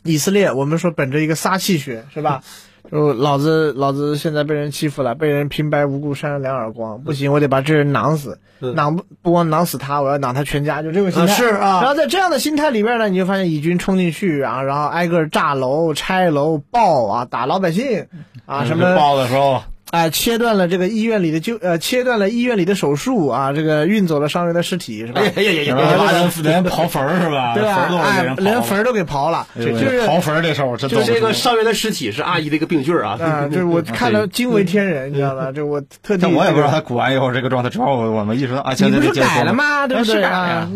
[0.04, 2.44] 以色列，我们说本着一个撒气学是吧？
[2.90, 8.74] 就老子老子现在被人欺负了，被人平白无故扇了两耳光，不行，我得把这人囊死，嗯。
[8.74, 11.32] 囊不不光囊死他，我要囊他全家，就这个心态。
[11.32, 11.80] 啊是啊。
[11.80, 18.06] 然后在这样的心态里边呢，你就发现以军冲进去啊，然后挨个炸楼、拆楼、爆啊，打老百姓
[18.44, 25.24] 啊，什么爆的时候，啊，切断了这个医院里的就呃，切断了医院里的手术啊，这个运走了伤员的尸体是吧哎？
[25.26, 27.54] 呀哎呀哎呀连刨坟儿是吧？
[27.54, 27.74] 对吧？
[27.74, 35.52] 坟儿都哎连坟儿都给刨了，哎就是刨坟儿这事儿我真就这个伤员的尸体是阿姨的一个病句儿啊，啊， 就是我看了惊为天人，你知道吧？
[35.52, 39.86] 就我特地但我也不知道他鼓完以后这个状态之后，我们意识到啊，现你不是改了吗？
[39.86, 40.68] 对不对是改啊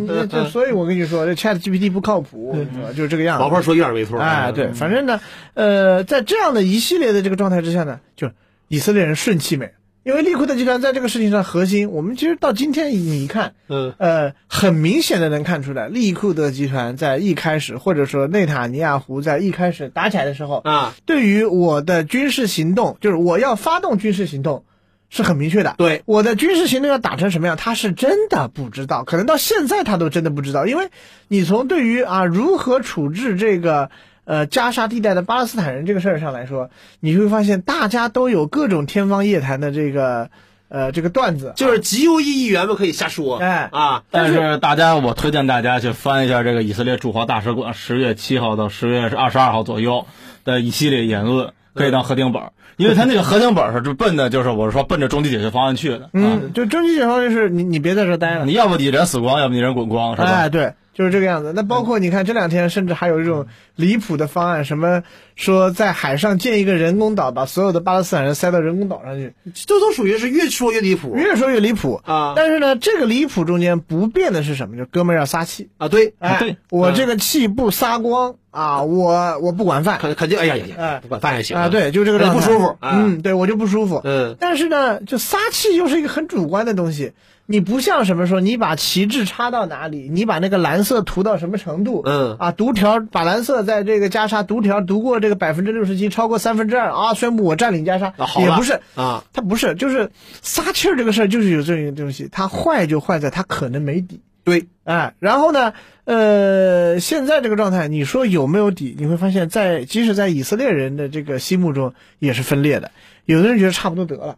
[0.53, 2.57] 所以我跟你说，这 Chat GPT 不靠谱，
[2.97, 3.43] 就是这个样子。
[3.43, 5.21] 毛炮说一点没错，哎，对，反正呢，
[5.55, 8.31] 呃，在这样的一系列的这个状态之下呢，就
[8.71, 9.73] 以色列人顺气没，
[10.05, 24.65] 因为利库德集团在这个事情上核心，我们其实到今天你看，嗯呃，很明显的能看出来，利库德集团在一开始，或者说内塔尼亚胡在一开始打起来的时候，啊，对于我的军事行动，就是我要发动军事行动，
[25.09, 25.75] 是很明确的。
[25.77, 30.91] 对，我的军事行动要打成什么样，他是真的不知道，可能到现在他都真的不知道，因为
[31.27, 33.91] 你从对于啊如何处置这个
[34.31, 40.31] 呃加沙地带的巴勒斯坦人这个事儿上来说，你会发现大家都有各种天方夜谭的这个
[40.69, 43.69] 呃这个段子，就是极右翼议员们可以瞎说，哎。
[43.73, 50.07] 啊，但是大家，我推荐大家去翻一下这个以色列驻华大使馆十月七号到十月二十二号左右
[50.45, 56.05] 的一系列言论，可以当核定本儿，因为他那个核定本是就奔的，就是我是说奔着终极解决方案去的。
[56.05, 60.29] 啊，嗯，就终极解放就是你你别在这待了，你要不你人死光，要不你人滚光，是吧？
[60.29, 61.53] 哎，对，就是这个样子。
[61.55, 65.03] 那包括你看这两天，甚至还有一种离谱的方案，什么
[65.37, 74.77] 说在海上建一个人工岛，把所有的巴勒斯坦人塞到人工岛上去，这都属于是越说越离谱越说越离谱啊但是呢，这个离谱中间不变的是什么？
[74.77, 75.69] 就哥们儿要撒气。
[75.79, 75.89] 啊！
[75.89, 84.01] 对，哎，对我这个气不撒光啊，我我不管饭肯肯定，哎呀呀呀哎，不管饭也行啊，对，就这个不舒服啊嗯，对我就不舒服。
[84.05, 87.13] 嗯但是呢，就撒气又是一个很主观的东西，
[87.51, 104.21] 你不像什么说你把旗帜插到哪里，你把那个蓝色涂到什么程度，嗯啊，读条把蓝色在这个加沙读条读过这个百分之六十七，超过三分之二啊，宣布我占领加沙，也不是啊，他不是，就是撒气儿这个事儿就是有这个东西，它坏就坏在它可能没底。
[104.45, 105.73] 对，哎，然后呢，
[106.05, 108.95] 呃，现在这个状态，你说有没有底？
[108.97, 112.93] 你会发现在，即使在以色列人的这个心目中也是分裂的。
[113.25, 114.37] 有的人觉得差不多得了，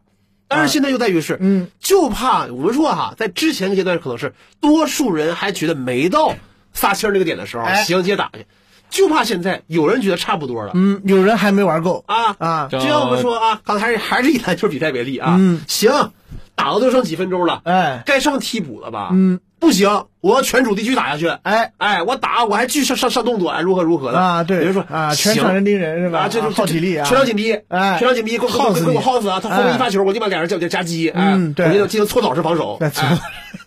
[0.55, 6.35] 但是现在又在于是，嗯，就怕我们说哈，在之前阶段可能是多数人还觉得没到
[6.73, 7.85] 撒气儿那个点的时候，哎。
[7.85, 8.47] 行接打去，
[8.91, 10.73] 就怕现在有人觉得差不多了。
[10.75, 12.05] 嗯，有人还没玩够。
[12.07, 15.63] 啊啊，就就像我们说啊，刚才还是以篮球比赛为例啊，嗯。
[15.67, 16.13] 行，
[16.55, 18.03] 打了都剩几分钟了，哎。
[18.07, 19.09] 该上替补了吧？
[19.13, 21.29] 嗯，不行，我要全主地区打下去。
[21.45, 21.73] 哎。
[21.79, 24.19] 哎，我打我还继续上上上动作，哎，如何如何的。
[24.19, 25.43] 啊，对，比如说啊，全行。
[25.45, 26.23] 场人盯人是吧？
[26.23, 27.97] 啊，这就耗体力啊，全场紧逼，哎。
[27.97, 29.39] 全场紧逼，给我耗死给我耗死啊！
[29.41, 29.77] 他后面哎。
[29.77, 31.67] 一发球，我立马俩人叫叫夹击，哎，嗯对。
[31.67, 32.79] 我进行进行搓澡式防守，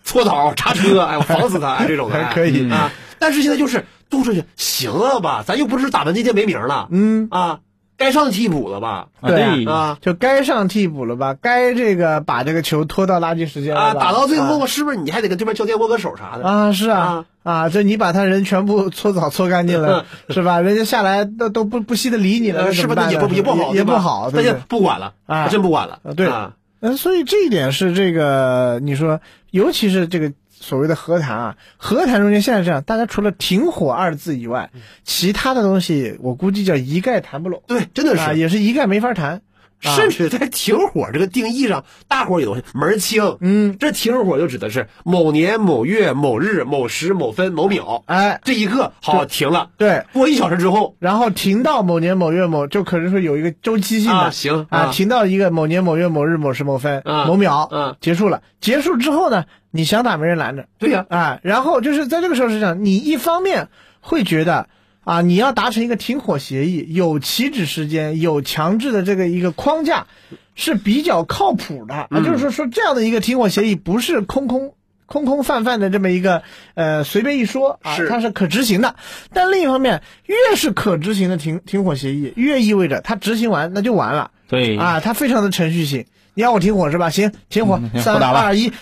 [0.03, 0.53] 搓澡。
[0.55, 2.15] 插车，哎，我防死他，哎，这种的。
[2.21, 2.69] 还可以。
[2.69, 2.91] 哎啊。
[3.17, 5.43] 但是现在就是都出去，行了吧？
[5.47, 7.59] 咱又不是打完今天没名了，嗯，啊，
[7.97, 9.07] 该上替补了吧？
[9.21, 11.35] 啊对啊就该上替补了吧？
[11.39, 16.43] 该这个把这个球拖到垃圾时间了啊，打到最后，啊是不是你还得跟对面教练握个手啥的？
[16.47, 20.59] 啊，是啊，啊，这你把他人全部搓澡搓干净了，是吧？
[20.61, 22.95] 人家下来都都不不惜的理你了，呃，是吧？
[22.97, 34.71] 那也不也不好，也不好，那就不管了，啊真不管了啊，对啊，嗯，所以这一点是这个，你说，尤其是这个所谓的和谈啊，和谈中间现在这样，大家除了停火二字以外，
[35.03, 38.39] 其他的东西我估计叫一概谈不拢，对，真的啊，是。
[38.39, 39.41] 也是一概没法谈，啊
[39.79, 43.37] 甚至在停火这个定义上，大伙儿也都门儿清。
[43.39, 49.69] 嗯，这停火就指的是某年某月某日某时某分某秒，哎，这一刻好停了。
[49.77, 50.95] 对，过一小时之后。
[50.99, 57.95] 然后停到某年某月某，就可能说有一个周期性的，啊，行啊，停到一个某年某月某日某时某分、啊某秒，啊。
[58.01, 58.41] 结束了。
[58.59, 63.67] 结束之后呢，你想打没人拦着，对呀，啊，然后就是在这个时候是这样，你一方面
[63.99, 64.67] 会觉得
[65.05, 70.07] 啊，你要达成一个停火协议，有起止时间，有强制的这个一个框架，
[70.55, 74.73] 是比较靠谱的啊，嗯就是说说这样的一个停火协议不是空空。
[75.07, 76.41] 空空泛泛的这么一个，
[76.73, 78.95] 呃，随便一说啊，它是可执行的。
[79.31, 84.31] 但另一方面，越是可执行的停停火协议，越意味着它执行完那就完了。
[84.47, 86.07] 对啊，它非常的程序性。
[86.33, 87.11] 你让我停火是吧？
[87.11, 88.73] 行，停火三二一，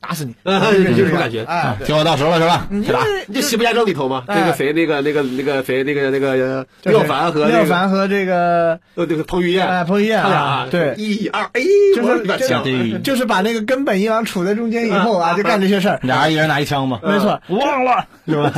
[0.00, 0.34] 打死你！
[0.44, 0.60] 嗯
[0.96, 2.66] 就这种感觉哎，对听我到时候了是吧？
[2.70, 3.00] 因去打。
[3.26, 11.60] 你这《邪不压正》里头嘛，那个谁，那个那个那个谁，那个那个廖凡和廖凡和这个呃那个彭于晏，哎彭于晏他俩啊，对，一二哎，
[11.94, 16.00] 就是就是就是把那个根本银行处在中间以后啊，就干这些事儿。
[16.02, 18.52] 俩人一人拿一枪嘛，没错，忘了是吧？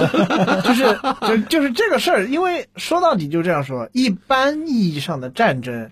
[0.65, 5.91] 就是 就就是这个事儿，因为说到底就这样说，一般意义上的战争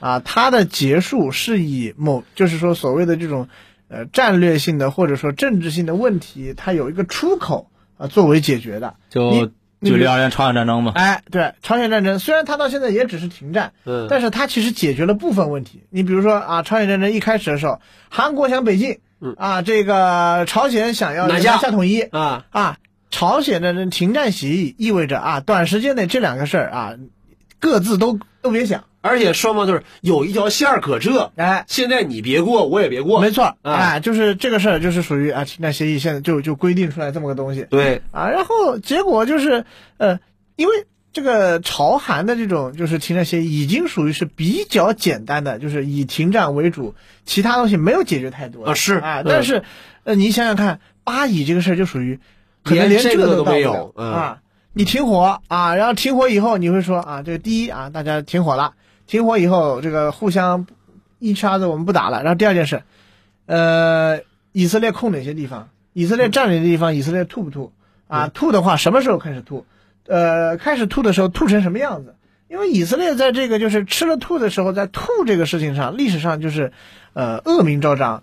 [0.00, 3.48] 啊，它的结束是以某就是说所谓的这种
[3.92, 8.94] 呃战略性的或者说政治性的问题，它有一个出口啊作为解决的。
[9.10, 15.82] 就你你距离二年朝鲜战争嘛，哎，对，朝鲜战争虽然它到现在也只是停战，嗯但是它其实解决了部分问题。
[15.90, 22.78] 你比如说啊，朝鲜战争一开始的时候，韩国想北进，嗯啊，这个朝鲜想要南下下统一，啊，啊，
[23.10, 26.94] 朝鲜战争停战协议意味着啊，短时间内这两个事儿啊，
[27.58, 33.74] 各自都都别想，而且双方就是有一条线儿可这，哎，现在你别过，我也别过，没错，啊。
[33.74, 37.66] 哎，就是这个事儿就是属于啊停战协议，现在就就规定出来这么个东西。
[37.68, 39.64] 对，啊，然后结果就是
[39.98, 40.18] 呃，
[40.56, 48.64] 因为这个朝韩的这种就是停战协议已经属于是比较简单的，就是以停战为主，其他东西没有解决太多。
[48.64, 48.94] 啊是。
[48.94, 49.24] 啊，嗯。
[49.28, 49.62] 但是
[50.04, 52.18] 呃，你想想看，巴以这个事儿就属于
[52.62, 54.12] 可能连连这个都没有嗯。
[54.12, 54.38] 啊。
[54.74, 58.72] 你停火啊，然后停火以后，你会说啊，这个第一啊，大家停火了，
[59.12, 60.66] 停火以后，这个互相
[61.18, 62.22] 一叉子我们不打了。
[62.22, 62.82] 然后第二件事，
[63.44, 64.20] 呃，
[64.52, 65.68] 以色列控哪些地方？
[65.92, 67.74] 以色列占领的地方，以色列吐不吐？
[68.08, 69.66] 啊，吐的话，什么时候开始吐？
[70.06, 72.14] 呃，开始吐的时候吐成什么样子？
[72.48, 76.72] 因为以色列在这个就是吃了吐的时候，在吐这个事情上，历史上就是，
[77.12, 78.22] 呃，恶名昭彰。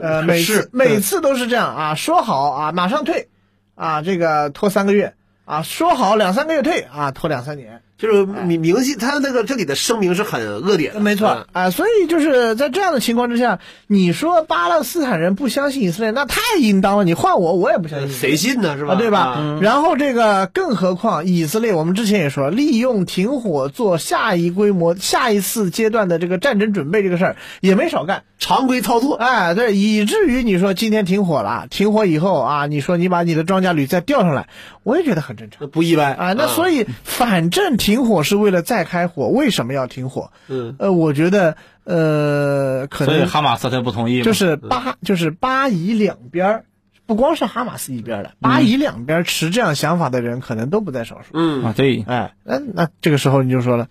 [0.00, 3.28] 呃，每次每次都是这样啊，说好啊，马上退，
[3.74, 5.12] 啊，这个拖三个月，
[5.44, 7.82] 啊，说好两三个月退，啊，拖两三年。
[8.02, 17.04] 就是明明细，他那个这里的声明是很恶劣的，没错嗯啊，所以就是在这样的情况之下，你说巴勒斯坦人不相信以色列，那太应当了。
[17.04, 18.10] 你换我，我也不相信。
[18.10, 18.76] 谁信呢？
[18.76, 18.94] 是吧？
[18.94, 19.18] 啊，对吧？
[19.20, 28.24] 啊然后这个，更何况以色列，我们之前也说，利用停火做下一规模、下一次阶段的这个战争准备这个事儿也没少干。
[28.40, 34.48] 常规操作，哎，对，以至于你说今天停火了，停火以后啊，你说你把你的装甲旅再调上来，
[34.82, 35.68] 我也觉得很正常。
[35.70, 40.30] 不意外啊，那所以反正停火是为了再开火，为什么要停火？
[40.48, 44.22] 嗯，呃，我觉得呃，可所以能哈马斯才不同意。
[44.22, 46.64] 就是巴就是巴以两边儿，
[47.06, 51.28] 不光是哈马斯一边的，巴以两边持这样想法的人可能都不在少数。
[51.34, 53.88] 嗯啊，对，哎，那那这个时候你就说了，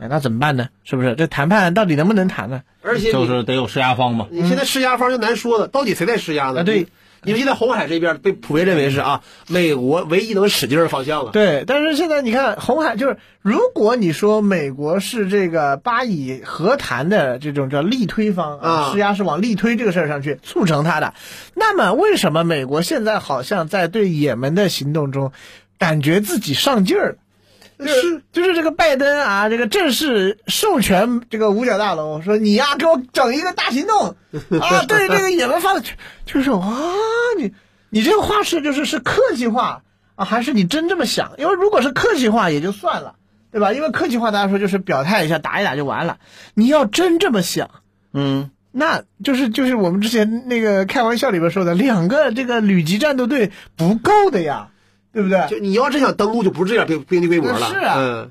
[0.00, 0.68] 哎，那怎么办呢？
[0.84, 2.62] 是不是这谈判到底能不能谈呢？
[2.82, 4.26] 而且就是得有施压方嘛。
[4.30, 6.60] 你现在施压方就难说了，到底谁在施压呢？
[6.60, 6.88] 啊对，
[7.24, 11.30] 因为现在红海这边被普遍认为是啊，美国唯一能使劲儿的方向了。
[11.30, 21.14] 对，但是现在你看红海，就是如果你说美国是这个巴以和谈的这种叫力推方啊施压是往力推这个事儿上去促成它的，
[21.54, 25.32] 那么为什么美国现在好像在对也门的行动中，
[25.78, 27.16] 感觉自己上劲儿了？
[27.86, 34.16] 就是就是这个拜登啊，这个正式授权这个五角大楼说你呀、给我整一个大行动
[34.60, 35.82] 啊，对这个也门发的，
[36.24, 36.70] 就是说啊，
[37.38, 37.52] 你
[37.90, 39.82] 你这个话是就是是客气话
[40.14, 41.32] 啊，还是你真这么想？
[41.38, 43.14] 因为如果是客气话也就算了，
[43.50, 43.72] 对吧？
[43.72, 46.18] 因为客气话大家说就是表态一下，打一打就完了。
[46.54, 47.70] 你要真这么想，
[48.12, 54.70] 嗯，那就是就是我们之前那个开玩笑里边说的，两个这个旅级战斗队不够的呀，
[55.12, 55.46] 对不对？
[55.48, 57.68] 就你要真想登陆，就不是这样兵兵力规模了。
[57.68, 58.30] 是啊嗯。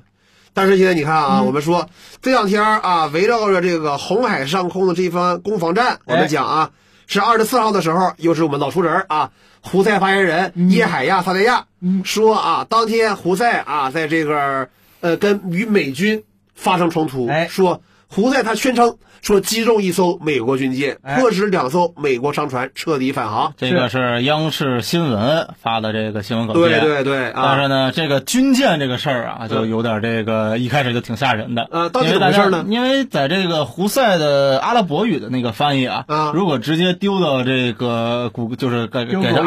[0.54, 1.88] 但是现在你看啊，我们说
[2.20, 6.70] 这两天啊，围绕着这个红海上空的这一番攻防战，我们讲啊，
[7.06, 9.30] 是二十四号的时候，又是我们老熟人啊，
[9.62, 11.64] 胡塞发言人叶海亚萨雷亚
[12.04, 14.68] 说啊，当天胡塞啊，在这个
[15.00, 16.22] 呃跟与美军
[16.54, 17.80] 发生冲突，哎说
[18.14, 23.54] 胡塞他宣称说击中一艘美国军舰，哎迫使两艘美国商船彻底返航。
[23.56, 26.80] 这个是央视新闻发的这个新闻稿对件。
[26.80, 31.66] 对对啊但是呢，这个军舰这个事儿啊，就有点这个一开始就挺吓人的。
[31.70, 39.40] 呃到底怎么回事呢因为在这个胡塞的阿拉伯语的那个翻译啊，啊如果直接丢到这个谷，就是给给丢狗以这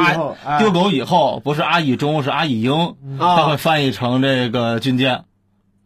[0.43, 5.25] 阿丢狗以后，不是阿以中，是阿以英，啊它会翻译成这个军舰。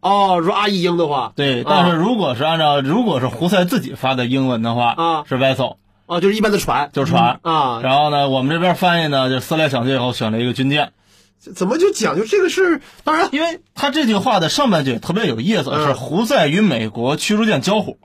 [0.02, 1.66] 哦，说阿义英的话，对，啊。
[1.68, 5.24] 但是如果是按照如果是胡塞自己发的英文的话，啊。
[5.28, 7.39] 是 vessel，啊，就是一般的船，就是船。
[7.43, 10.93] 啊，然后呢，我们这边翻译呢，就思来想去以后选了一个军舰，
[11.56, 12.82] 怎么就讲究这个事儿？
[13.04, 15.88] 当然，因为他这句话的上半句特别有意思，嗯。
[15.88, 17.95] 是胡塞与美国驱逐舰交火。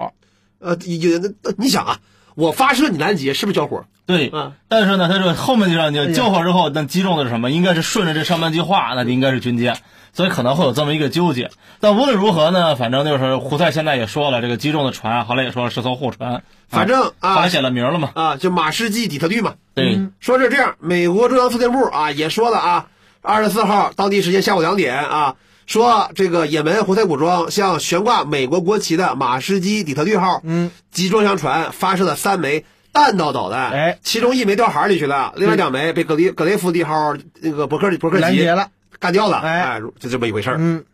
[0.61, 1.21] 呃，有
[1.59, 1.99] 你想啊，
[2.35, 3.85] 我发射你拦截是不是交火？
[4.07, 4.53] 对，嗯。
[4.69, 7.51] 但是呢，他这个后面就让你交火之后，那击中的是什么？
[7.51, 9.77] 应该是顺着这上半句话，那就应该是军舰，
[10.15, 11.51] 所以可能会有这么一个纠结。
[11.81, 18.11] 但无论如何呢，反正就是胡塞现在也说了，这个击中的船，后来也说了是艘货船，反正啊后来写了名了嘛。
[18.15, 19.55] 啊，就马士基底特律嘛。
[19.75, 22.87] 对，说是这样，美国中央司令部啊也说了啊，
[23.21, 25.35] 二十四号当地时间下午两点啊，
[25.67, 38.69] 说这个也门胡塞武装向悬挂美国国旗的马士基底特律号嗯集装箱船发射了三枚弹道导弹，哎其中一枚掉海里去了，另外两枚被格雷格雷夫利号那个伯克伯克级拦截了，
[39.05, 39.61] 干掉了，哎。
[39.61, 40.57] 哎，就这么一回事儿。
[40.59, 40.85] 嗯，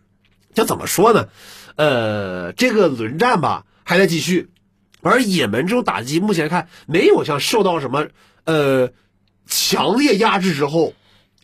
[0.53, 1.29] 这怎么说呢？
[1.77, 4.51] 呃，这个轮战吧还在继续，
[5.01, 8.09] 而也门这种打击目前看没有像受到什么
[8.45, 8.91] 呃
[9.47, 10.93] 强烈压制之后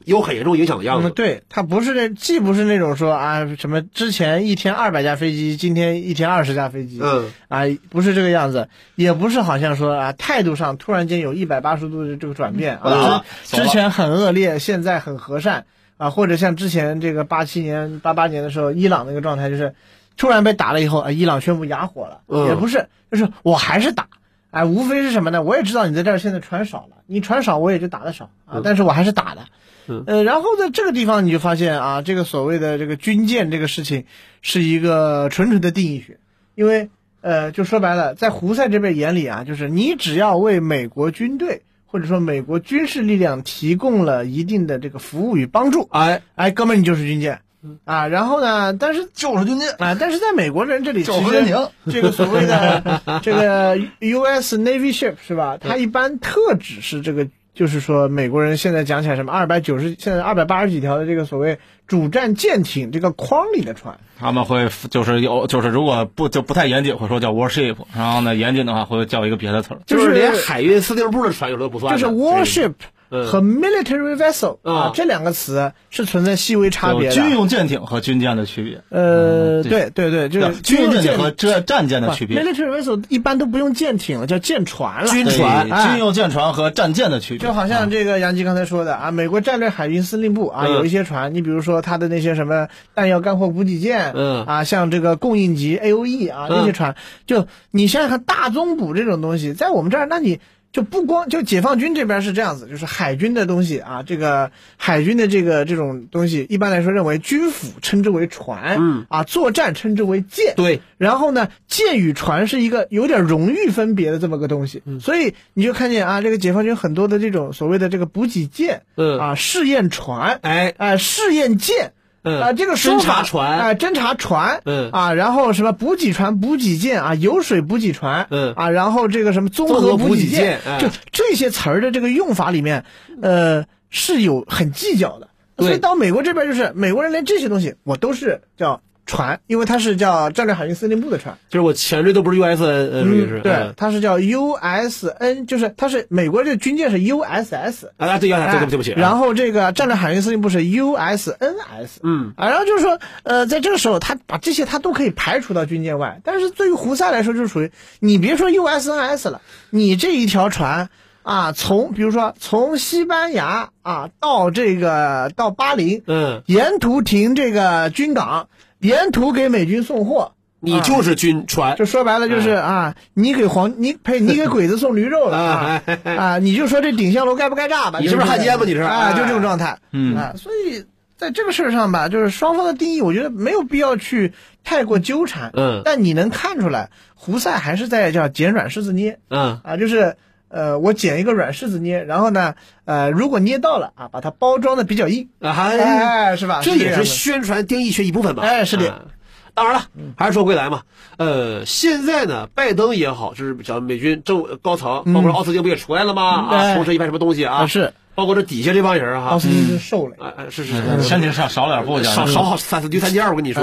[0.05, 1.11] 有很严重影响的样嗯，子。
[1.11, 7.31] 对，它不是那，既不是那种说啊什么之前一天二百架飞机，今天一天二十架飞机，嗯。
[7.49, 12.93] 啊，不是这个样子，也不是好像说啊态度上突然间有一百八十度的这个转变嗯。
[12.93, 15.65] 啊，之前很恶劣，现在很和善
[15.97, 19.75] 啊，或者像之前这个八七年、八八年的时候，伊朗那个状态就是
[20.17, 24.09] 突然被打了以后啊，伊朗宣布哑火了，嗯也不是，就是我还是打。
[24.51, 25.43] 哎，无非是什么呢？
[25.43, 29.43] 我也知道你在这儿现在船少了，你船少我也就打的少啊，但是我还是打的。
[29.89, 34.05] 嗯呃，然后在这个地方你就发现啊，这个所谓的这个军舰这个事情
[34.43, 36.19] 是一个纯纯的定义学，
[36.55, 36.91] 因为
[37.21, 41.63] 呃，就说白了，在胡塞这边眼里啊，就是你只要为美国军队
[41.97, 47.41] 或者说美国军事力量提供了一定的这个服务与帮助，哎，哎，哥们儿你就是军舰。
[47.87, 48.75] 啊，然后呢？
[48.75, 51.43] 但是就是军舰啊，但是在美国人这里，就是
[51.91, 54.59] 这个所谓的 这个 U.S.
[54.59, 55.57] Navy ship 是吧？
[55.59, 63.99] 它一般特指是这个，就是说美国人现在讲起来什么二百九十，现在二百八十几条的这个所谓主战舰艇这个框里的船。
[64.19, 69.81] 他们会就是有就是如果不就不太严谨，会说叫 warship，然后呢严谨的话会叫一个别的词儿。
[69.87, 72.73] 就是连海运司令部的船有的都不算就是 warship，
[73.11, 77.15] 和 military vessel 啊这两个词是存在细微差别的。
[77.15, 78.83] 军用舰艇和军舰的区别。
[78.91, 82.43] 呃，对对对，就是军用舰艇和战战舰的区别。
[82.43, 85.11] military vessel 一般都不用舰艇了，叫舰船了。
[85.11, 87.47] 军船，军用舰船和战舰的区别。
[87.47, 96.97] 就好像这个杨吉刚才说的啊，美国战略海军司令部啊有一些船，你比如说它的那些什么弹药干货补给舰，嗯啊，像这个供应级 A O E 啊那些船，
[97.27, 100.41] 就你想想看大宗补这种东西，在我们这儿，那你。
[100.73, 109.07] 就不光就解放军这边是这样子，就是海军的东西啊，这个海军的这个这种东西，一般来说认为军府称之为船，嗯。
[109.09, 110.81] 啊，作战称之为舰，对。
[110.99, 119.19] 然后呢，舰与船是一个有点荣誉分别的这么个东西，所以你就看见啊，这个解放军很多的这种所谓的这个补给舰，嗯。
[119.19, 120.75] 啊，试验船，哎。
[120.77, 121.93] 哎，试验舰。
[122.27, 132.85] 啊，这个侦察船，啊，侦察船，嗯啊，然后什么补给船、补给舰啊，油水补给船，嗯啊，然后这个什么综合补给舰，就这些词儿的这个用法里面，
[133.23, 135.29] 呃，是有很计较的。
[135.59, 138.83] 所以到美国这边，就是美国人连这些东西我都是叫。
[139.07, 159.41] 船，因为它是叫战略海军司令部的船，就是我前缀都不是 USN，呃，嗯，是对，它是叫 USN，就是它是美国这个军舰是 USS，啊，对，对对不起，然后这个战略海军司令部是 USNS，嗯，啊，然后就是说，呃，在这个时候，他把这些他都可以排除到军舰外，但是对于胡塞来说，就是属于你别说 USNS 了，
[159.71, 160.91] 你这一条船
[161.23, 168.49] 啊，从比如说从西班牙啊到这个到巴林，嗯，沿途停这个军港。
[168.81, 176.39] 沿途给美军送货，你就是军船，就说白了就是啊，你给皇你呸，你给鬼子送驴肉了啊 啊！
[176.39, 177.99] 你就说这顶香楼该不该炸吧？
[178.01, 178.65] 你是不是汉奸吧？
[178.67, 180.17] 你是啊，就这种状态，嗯。
[180.17, 180.85] 啊，所以
[181.17, 184.33] 在这个事儿上吧，就是双方的定义，我觉得没有必要去
[184.65, 189.61] 太过纠缠，嗯，但你能看出来，胡塞还是在叫捡软柿子捏，嗯。
[189.63, 190.17] 啊，就是
[190.49, 196.61] 呃，我捡一个软柿子捏，然后呢，呃，如果捏到了啊，把它包装的比较硬，啊，哎，是吧？
[196.63, 199.07] 这也是宣传定义学一部分吧，哎，是的。
[199.55, 199.87] 当然了，
[200.19, 200.83] 还是说回来嘛，
[201.17, 206.47] 呃，现在呢，拜登也好，就是讲美军政高层，包括奥斯汀不也出来了吗？
[206.51, 207.67] 啊，重申一番什么东西啊？
[207.67, 213.63] 是，包括这底下这帮人哈，奥斯汀是瘦了，啊，是是是，身体上少点步，少少好三四第三件，我跟你说，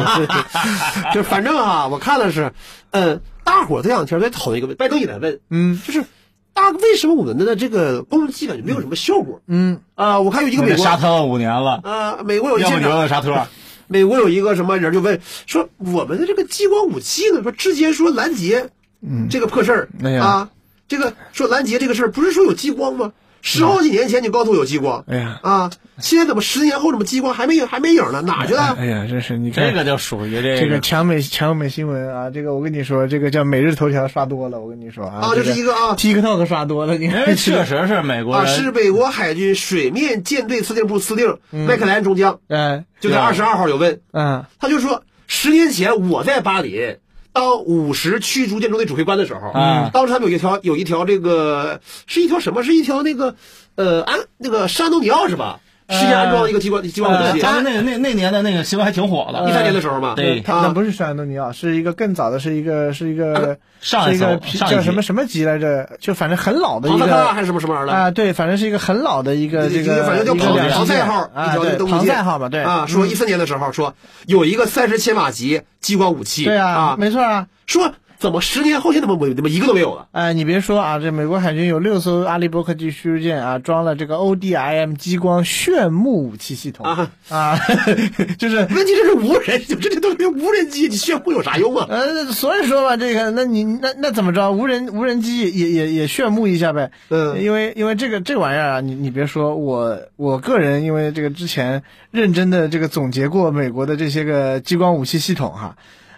[1.14, 2.52] 就反正啊，我看的是，
[2.90, 6.04] 嗯，大伙这两天在讨论一个问题，拜登也在问，嗯，就是
[6.52, 9.40] 大为什么我们的这个攻击感觉没有什么效果？
[9.46, 13.46] 嗯啊，我看有一个美国沙特五年了，啊，美国有一要不你问沙特。
[13.88, 17.42] 美国有一个什么人就问说，我们的这个激光武器呢？
[17.42, 18.70] 说之前说拦截，
[19.02, 20.48] 嗯，这个破事儿、哎、啊，
[20.88, 23.12] 这个说拦截这个事儿，不是说有激光吗？
[23.42, 28.22] 十好几年前你告诉我有激光，哎呀啊，现在怎么十年后怎么激光还没有还没影呢？
[28.22, 28.74] 哪去了？
[28.78, 32.30] 哎呀，真是你看这个就属于这这个强美强美新闻啊！
[32.30, 46.96] 这个我跟你说，这个叫每日头条刷多了，我跟你说啊，啊，这是一个啊，TikTok 刷多了，你看，确实是美国啊，是美国海军水面舰队司令部司令麦克莱恩中将，哎，就在二十二号有问，嗯，他就说十年前我在巴黎。
[47.34, 52.62] 当五十驱逐舰中队指挥官的时候，嗯，当时他们有一条有一条这个是一条什么？
[52.62, 53.36] 是一条那个
[53.74, 55.60] 呃安那个山东尼奥是吧？
[55.92, 57.40] 事先安装一个激光激光武器。
[57.40, 60.14] 咱那那那年的那个新闻还挺火的，一三年的时候嘛。
[60.16, 65.88] 对，那不是山东尼奥，是一个更早的，是一个是一个上一个叫什么什么级来着？
[66.00, 68.10] 就反正很老的一个还是什么什么玩意儿啊？
[68.10, 72.86] 对，反正是一个很老的一个这个，反正叫庞庞赛号啊，对庞赛号嘛，对啊。
[72.86, 73.94] 说一四年的时候说
[74.26, 77.46] 有一个三十千瓦级激光武器，对啊，没错啊。
[77.66, 77.92] 说。
[78.22, 80.06] 怎么十年后现在怎么怎么一个都没有了？
[80.12, 87.58] 哎，你别说啊，这美国海军有六艘阿利伯克级驱逐舰啊，装了这个 ODIM 激光炫目武器系统啊啊，
[88.38, 91.88] 就是问题这是无人，这这都是无人机，你炫目有啥用啊？
[91.90, 94.52] 呃，所以说吧，这个，那你那那怎么着？
[94.52, 96.92] 无人无人机也也也炫目一下呗？
[97.08, 105.74] 嗯，因为因为这个这玩意儿啊，你你别说我我个人，因为这个之前认真的这个总结过美国的这些个激光武器系统哈。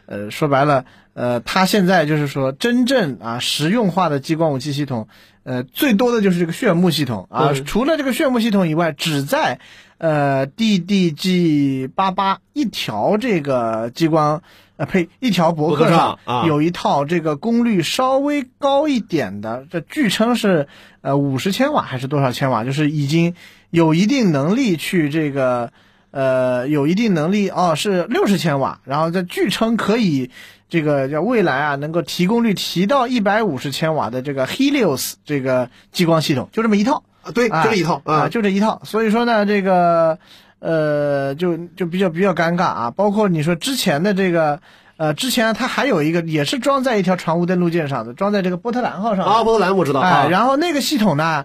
[0.06, 0.84] 呃，说白了，
[1.14, 5.08] 呃，它现在就是说，真正啊实用化的激光武器系统，
[5.44, 7.52] 呃，最多的就是这个炫目系统啊。
[7.64, 9.60] 除了这个炫目系统以外，只在
[9.98, 14.42] 呃 DDG 八八一条这个激光，
[14.76, 20.66] 呃，呸，一条博客上有一套这个功率稍微高一点的，这据称是
[21.00, 23.34] 呃五十千瓦还是多少千瓦，就是已经
[23.70, 25.72] 有一定能力去这个。
[26.14, 30.30] 呃，有一定能力哦，是六十千瓦，然后这据称可以，
[30.68, 38.80] 这个叫未来啊，能够提供率提到一百五十千瓦的这个 Helios 这个激光系统，就这么一套啊，对，就这一套啊，就这一套。
[38.84, 40.20] 所以说呢，这个
[40.60, 42.90] 呃，就就比较比较尴尬啊。
[42.92, 44.60] 包括你说之前的这个
[44.96, 51.44] 呃，之前它还有一个也是装在一条船坞登陆舰上的，装在这个波特兰号上的啊，波特兰我知道哎，啊，然后那个系统呢，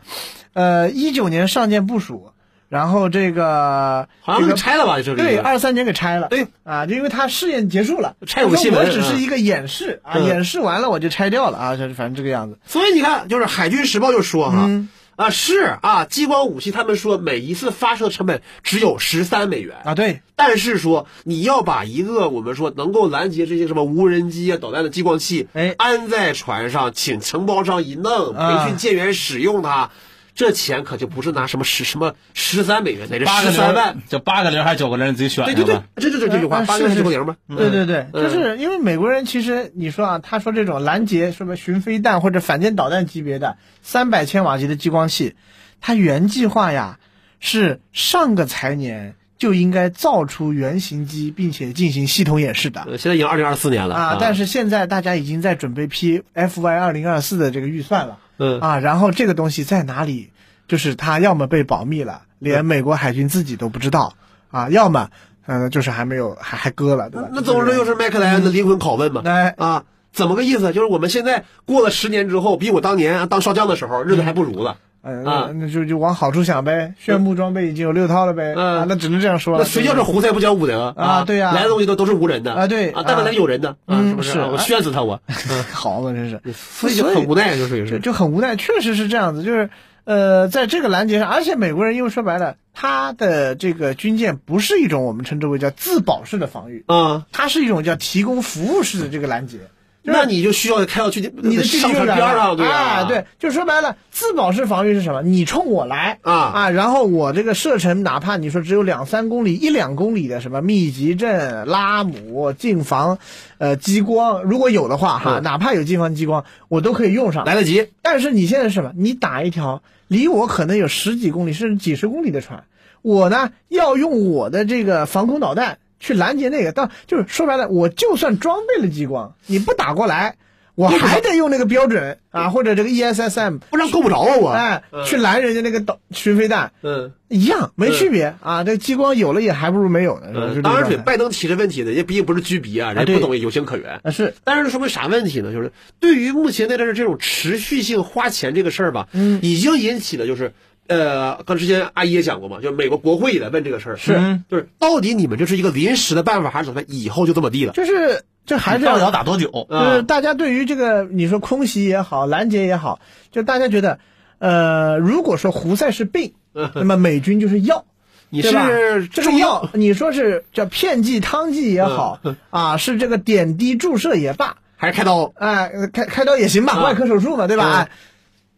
[0.53, 2.33] 呃，一九年上舰部署，
[2.69, 4.97] 然后这个好像这个拆了吧？
[4.97, 6.27] 就是对，二三年给拆了。
[6.29, 12.57] 对啊，就因为它试验结束了，拆有个新闻我只是一个演示啊，嗯演示完了我就拆掉了啊，就是反正这个样子。
[12.65, 14.65] 所以你看，就是海军时报就说哈。
[14.67, 29.91] 嗯啊，是啊，激光武器他们说每一次发射成本只有十三美元啊，对，但是说你要把一个我们说能够拦截这些什么无人机啊、导弹的激光器，哎安在船上，请承包商一弄，啊培训舰员使用它，
[30.35, 33.95] 这钱可就不是拿什么十什么十三美元，乃至八个十三万。
[33.95, 38.23] 零，，就八个零还是九个零，你自己选对对对这就这这句话，啊八个是零九个零嘛，对对对，嗯。
[38.23, 45.35] 就是因为美国人其实你说啊，他说这种拦截什么巡飞弹或者反舰导弹级别的三百千瓦级的激光器，
[45.81, 46.99] 它原计划呀
[47.39, 52.81] 是上个财年就应该造出原型机，并且进行系统演示的。
[52.81, 60.31] 呃现在已经二零二四年了啊，但是现在大家已经在准备批 FY 二零二四的这个预算了，嗯啊，然后这个东西在哪里，
[60.67, 64.13] 就是它要么被保密了，连美国海军自己都不知道，
[64.49, 65.09] 啊，要么，
[65.45, 67.29] 呃，就是还没有，还还割了，对吧？
[67.31, 70.73] 那总之又是麦克莱恩的灵魂拷问嘛，哎啊，怎么个意思？
[70.73, 74.77] 就是我们现在过了十年之后，比我当年当少将的时候日子还不如了。
[75.01, 79.59] 呃，啊那就就往好处想呗，炫目装备已经有六套了呗，嗯啊，那只能这样说了。
[79.59, 84.31] 那谁叫这胡塞不讲武德啊对呀来的东西都都是无人的啊对啊，但凡来有人的啊，嗯是不是？
[84.33, 85.21] 是啊我炫死他我，
[85.71, 87.81] 好嘛，真是，所以就很无奈，就属于。
[87.81, 89.69] 就是就很无奈，确实是这样子，就是
[90.03, 99.59] 呃，在这个拦截上，而且美国人因为说白了，他的这个军舰不是一种我们称之为叫自保式的防御，啊，它是一种叫提供服务式的这个拦截。
[100.01, 102.73] 那你就需要开到距离你的距离上就远了船边上，对吧？
[102.73, 105.21] 啊，对，就说白了，自保式防御是什么？
[105.21, 113.19] 你冲我来啊啊，然后我这个射程哪怕你说只有两三公里、一两公里的什么密集阵、拉姆、近防，
[113.57, 117.45] 呃，激光，如果有的话哈，嗯哪怕有近防激光，我都可以用上。
[117.45, 117.89] 来得及。
[118.01, 118.93] 但是你现在是什么？
[118.95, 122.63] 你打一条离我可能有十几公里甚至几十公里的船，
[123.01, 130.35] 我呢要用我的这个防空导弹去拦截那个，但就是说白了，我就算装备了激光，你不打过来，
[130.75, 134.49] 我还得用那个标准啊，或者这个 ESSM，不然够不着啊我。
[134.49, 138.63] 哎，去拦人家那个导巡飞弹，嗯一样没区别啊。
[138.63, 140.53] 这激光有了也还不如没有呢，是吧？
[140.53, 143.99] 就嗯，当然对状态拜登提这问题的，人家毕竟不是居鼻啊，人家不懂有情可原。
[144.03, 145.51] 啊是但是这说明啥问题呢？
[145.51, 150.53] 就是对于目前在这这种持续性花钱这个事儿吧，嗯，已经引起了就是。
[150.89, 157.73] 呃，刚之前阿姨也讲过嘛，就美国国会也在问这个事儿，是嗯就是到底你们这是一个临时的办法，还是怎么以后就这么地了？
[157.73, 159.49] 就是这还是到底要打多久？
[159.69, 162.99] 就是啊，大家对于这个你说空袭也好，拦截也好，
[163.31, 163.99] 就大家觉得，
[164.39, 167.85] 呃，如果说胡塞是病，那么美军就是药。
[168.31, 172.19] 你是这个药，你说是叫片剂、汤剂也好，
[172.51, 175.31] 啊，是这个点滴注射也罢，还是开刀？
[175.35, 177.89] 哎，开开刀也行吧，啊外科手术嘛，对吧？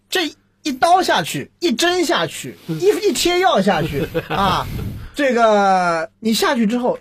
[0.09, 4.65] 这一刀下去，一针下去，一一贴药下去 啊，
[5.15, 6.99] 这个你下去之后，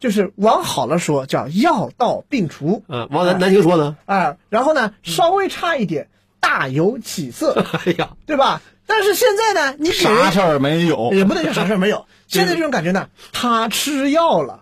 [0.00, 3.96] 就是往好了说叫药到病除，嗯，往难难听说呢？
[4.06, 6.08] 啊，然后呢，稍微差一点，
[6.40, 8.60] 大有起色， 哎呀，对吧？
[8.86, 12.06] 但是现在呢，你啥事儿没有也不能叫啥事儿没有。
[12.26, 14.60] 现在这种感觉呢，他吃药了，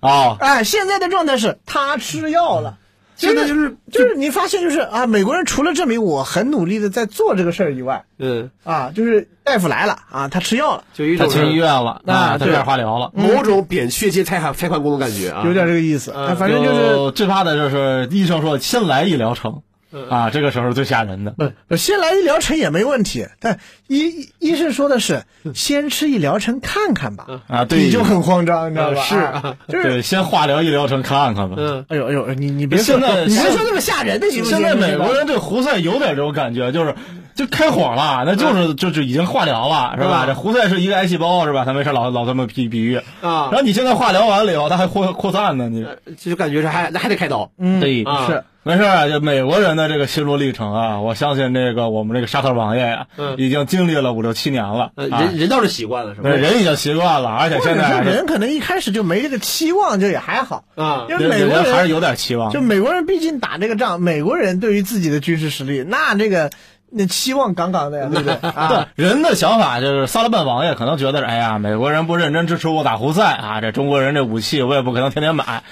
[0.00, 0.36] 啊？
[0.40, 2.78] 哎，现在的状态是他吃药了。
[3.20, 13.10] 现在就是就是你发现就是啊，美国人除了证明我很努力的在做这个事儿以外，嗯，啊，就是大夫来了啊，他吃药了，就他进医院了啊啊，他对开始化疗了。
[13.14, 16.12] 某种扁鹊接拆款拆款工的感觉啊，有点这个意思。
[16.38, 19.62] 反正就是最怕的就是医生说先来一疗程嗯
[20.08, 21.34] 啊，这个时候是最吓人的。
[21.68, 25.24] 不先来一疗程也没问题，但医医生说的是
[25.54, 29.02] 先吃一疗程看看吧，啊，对，你就很慌张，你知道吧？
[29.02, 31.56] 是啊就是对，先化疗一疗程看看吧。
[31.58, 34.58] 嗯，哎呦哎呦，你你别说现在你别说那么吓人的行不行？
[34.58, 36.94] 现在美国人人对胡塞有点这种感觉，就是
[37.34, 40.24] 就开火了，那就是就是已经化疗了，是吧？
[40.24, 41.64] 嗯这胡塞是一个癌细胞，是吧？
[41.64, 45.86] 他没事老老这么比比喻啊然后你现在化疗完了以后，他还扩扩散呢，你
[46.16, 56.28] 就感觉是还还得开刀，嗯对啊是没事啊，就美国人的这个心路历程啊，我相信这个我们这个沙特王爷呀，嗯已经经历了五六七年了，人人倒是习惯了，是吧？
[56.28, 62.60] 人已经习惯了，而且现在人可能一开始就没这个期望，就也还好啊因为美国人人还是有点期望就。
[62.60, 66.50] 美国人毕竟打这个仗，美国人对于自己的军事实力，那这个
[66.90, 68.88] 那期望杠杠的呀，对不对 啊？
[68.96, 75.62] 对人的想法就是，萨勒曼王爷可能觉得，哎呀，美国人不认真支持我打胡塞啊，这中国人这武器我也不可能天天买，啊，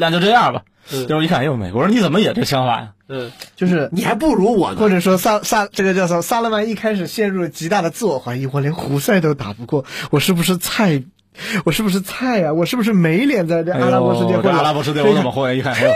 [0.00, 0.62] 那就这样吧。
[0.92, 2.88] 嗯就是一看，哎呦，美国人你怎么也这想法呀？
[3.08, 11.02] 嗯，就是你还不如我呢，或者说萨萨这个叫什么萨勒曼一开始陷入了极大的自我怀疑，我连胡塞都打不过，我是不是菜
[11.64, 14.58] 我是不是菜呀、我是不是没脸在这哎阿拉伯世界呦这混了？
[14.58, 15.56] 阿拉伯世界我怎么混？
[15.56, 15.92] 一看，嘿，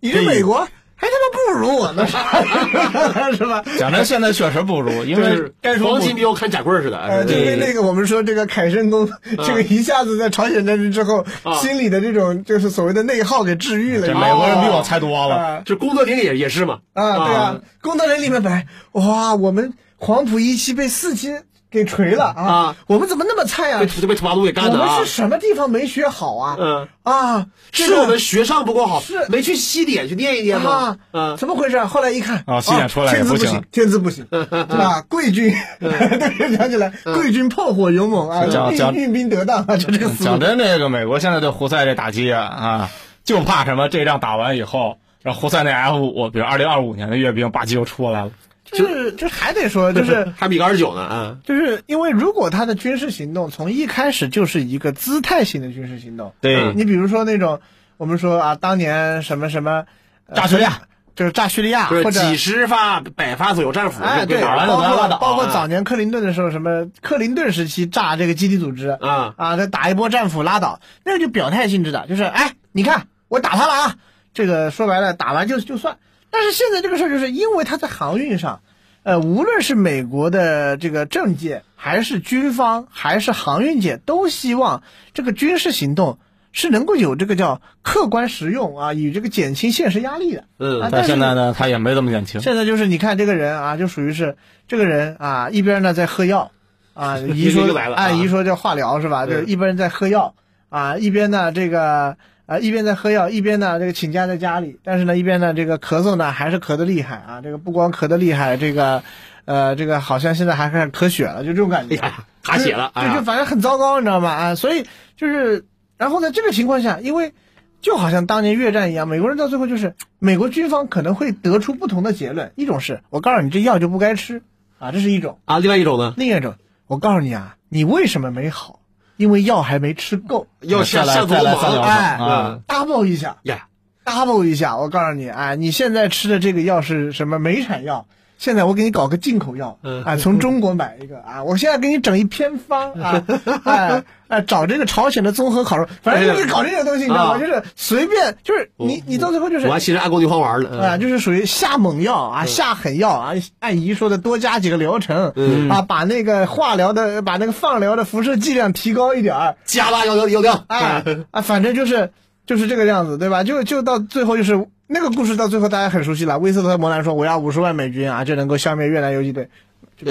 [0.00, 0.68] 你是美国
[1.04, 2.06] 还他妈不如我呢，
[3.36, 3.62] 是吧？
[3.78, 6.98] 讲真，现在确实不如，因为黄金标看假棍似的。
[6.98, 9.08] 呃，就对跟那个我们说这个凯申宫，
[9.46, 14.06] 这个一下子在朝鲜战争之后，啊心里的这种就是所谓的内耗给治愈了。
[14.08, 15.36] 美国人比我猜多了。
[15.36, 16.78] 啊就工作林也也是嘛。
[16.94, 21.32] 啊，对啊，功德林里面本来哇，我们黄埔一期被四期
[21.74, 23.86] 给锤了啊啊，我们怎么那么菜啊被？
[23.86, 25.12] 就被土八路给干的啊我们是。
[25.12, 26.56] 什么地方没学好啊？
[26.58, 31.84] 嗯，啊，是我们学上不够好，是没去西点去念一念吗啊？，嗯，怎么回事？
[31.84, 35.02] 后来一看，啊西点出来也不行天资不行，天资不行，对吧？
[35.08, 40.30] 贵军， 对，想起来，贵军炮火勇猛啊，讲讲运运兵得当啊，就这个思路。
[40.30, 42.90] 讲真，这个美国现在对胡塞这打击啊啊，
[43.24, 43.88] 就怕什么？
[43.88, 48.30] 这仗打完以后，然后胡塞那 F 五，比如二零二五年的阅兵，吧唧又出来了。
[48.64, 51.36] 就是就还得说， 就是还比个二十九呢啊。
[51.44, 57.60] 就是因为如果他的军事行动从一开始就是一个姿态性的军事行动，对你比如说那种
[57.96, 59.84] 我们说啊，当年什么什么
[60.26, 60.82] 呃炸叙利亚，
[61.14, 64.76] 就是炸叙利亚，或者几十发、百发左右战斧，哎，对，包。
[64.76, 73.94] 括包括啊早年克林顿的时候，什么克林顿时期炸这个基地组织啊啊，他打一波战斧拉倒，那个就表态性质的，就是哎，你看我打他了啊，
[74.32, 75.98] 这个说白了打完就就算。
[76.34, 78.60] 但是现在这个事儿，就是因为他在航运上，
[79.04, 84.82] 呃，无论是美国的这个政界，还是军方，还是航运界，都希望
[85.12, 86.18] 这个军事行动
[86.50, 90.44] 是能够有这个叫客观实用啊，以这个减轻现实压力的。
[90.58, 92.40] 嗯啊，但是现在呢，他也没这么减轻。
[92.40, 96.50] 现在就是你看这个人啊，就属于是这个人啊，一边呢在喝药，
[96.94, 99.24] 啊，姨说按一说叫化疗是吧？
[99.26, 100.34] 嗯就是一边在喝药
[100.68, 102.16] 啊，一边呢这个
[102.46, 109.02] 啊一边在喝药，一边呢这个请假在家里，但是呢一边呢这个咳嗽呢还是咳得厉害啊，这个不光咳得厉害，这个
[109.44, 111.96] 呃这个好像现在还开始咳血了，就这种感觉。
[111.96, 114.30] 哎呀，卡血了，哎就就反正很糟糕，你知道吗？
[114.30, 114.84] 啊，所以
[115.16, 115.64] 就是，
[115.96, 117.32] 然后在这个情况下，因为
[117.80, 124.42] 就好像当年越战一样，美国人到最后就是美国军方可能会得出不同的结论，一种是我告诉你这药就不该吃
[124.78, 128.80] 啊，这是一种；啊，另外一种呢，另一种，我告诉你啊，你为什么没好？
[129.16, 132.18] 因为药还没吃够，要下再来再来三疗哎
[132.66, 133.66] ，double 一下呀
[134.04, 138.06] ，，double 一下，我告诉你，哎，你现在吃的这个药是什么美产药？
[138.38, 140.02] 现在我给你搞个进口药，嗯。
[140.04, 143.22] 啊，从中国买一个啊，我现在给你整一偏方啊，
[143.64, 147.36] 哎哎，找这个朝鲜的综合烤肉，反正就是搞这些东西，你知道吗？
[147.36, 155.70] 啊就是随便，就是你你到最后就是我还其实按宫女皇玩了，啊，嗯就是属于下猛药啊，下狠药啊，按姨说的多加几个疗程，嗯。
[155.70, 162.10] 啊，把那个化疗的，把那个放疗的辐射剂量提高一点儿，加大药药药量，哎啊，反正就是
[162.46, 163.44] 就是这个样子，对吧？
[163.44, 169.48] 就就到最后就是那个故事到最后大家很熟悉了，威斯特摩兰说我要五十万美军啊，就能够消灭越南游击队，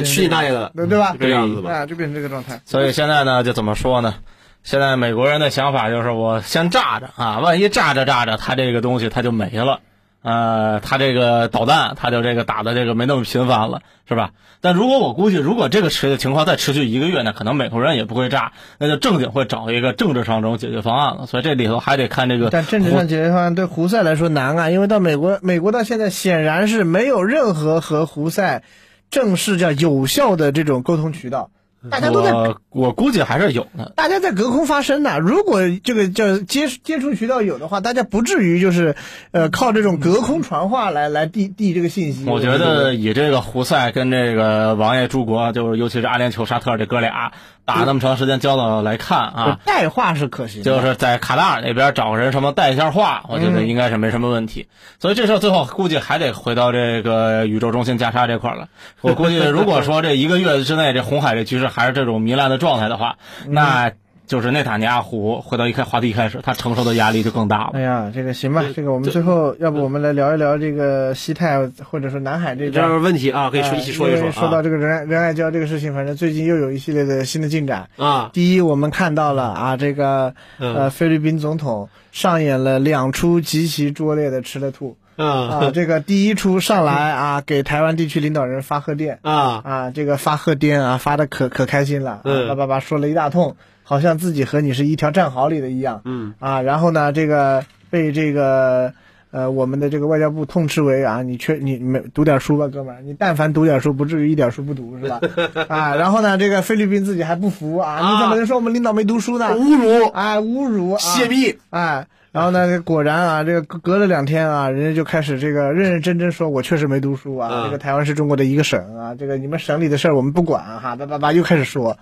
[0.03, 1.19] 去你大爷的，对对吧就？
[1.19, 1.71] 这样子吧。
[1.71, 2.59] 啊，就变成这个状态。
[2.65, 4.15] 所以现在呢，就怎么说呢？
[4.63, 9.81] 现在美国人的想法就是，我先炸着啊，万一炸着炸着，他这个东西他就没了，
[10.23, 14.31] 呃，他这个导弹他就这个打的这个没那么频繁了，是吧？
[14.61, 21.25] 但如果我估计，如果这个持的情况再持续一个月呢，可能美国人也不会炸，那就正经会找一个政治上这种解决方案了。
[21.25, 28.63] 所以这里头还得看这个，但政治上解决方案对胡塞来说难啊，因为到美国，美国到现在显然是没有任何和胡塞
[29.11, 31.51] 正式叫有效的这种沟通渠道，
[31.89, 33.91] 大家都在我我估计还是有的。
[33.95, 35.19] 大家在隔空发声呢。
[35.19, 38.95] 如果这个叫接接触渠道有的话，大家不至于就是
[39.31, 42.25] 呃靠这种隔空传话来来递递这个信息。
[42.25, 47.33] 我觉得以这个胡塞跟这个王爷诸国，就是尤其是阿联酋、沙特这哥俩
[47.65, 54.67] 打那么长时间交道来看啊，带话是可行，就是在卡塔尔那边找个人什么带一下话，我觉得应该是没什么问题。
[54.99, 58.67] 所以这事儿最后估计还得回到这个宇宙中心加沙这块儿了。
[59.01, 63.15] 我估计如果说这一个月之内这红海这局势还是这种糜烂的状态的话，
[63.47, 63.91] 那
[64.25, 67.71] 就是内塔尼亚胡回到一开话题一开始，他承受的压力就更大了。
[67.73, 72.71] 哎呀，这个行吧，这个我们最后要不我们来聊一聊这个西太或者说南海这边。
[72.71, 77.89] 这样问题啊，可以说呃一起说一说因为说到啊这个仁爱仁爱礁这个事情，反正最近又有一系列的新的进展。
[77.97, 85.25] 啊，第一，我们看到了啊，这个嗯呃菲律宾总统上演了两出极其拙劣的吃了吐啊。
[85.25, 96.01] 啊这个第一出上来 啊，给台湾地区领导人发贺电啊啊，这个发贺电啊，发的可可开心了，叭叭叭说了一大通，好像自己和你是一条战壕里的一样。
[96.05, 98.93] 嗯啊，然后呢，这个被这个
[99.31, 105.19] 呃我们的这个外交部痛斥为啊，你缺你没读点书吧，哥们儿，你但凡读点书，不至于一点书不读是吧？
[105.67, 109.47] 啊，然后呢，这个菲律宾自己还不服啊，你怎么能说我们领导没读书呢？
[109.55, 121.99] 侮辱、哎，侮辱，啊泄密，哎，然后呢，果然啊，这个隔隔了两天啊，人家就开始这个认认真真说，我确实没读书啊，嗯这个台湾是中国的一个省啊，这个你们省里的事儿我们不管哈，叭叭叭又开始说，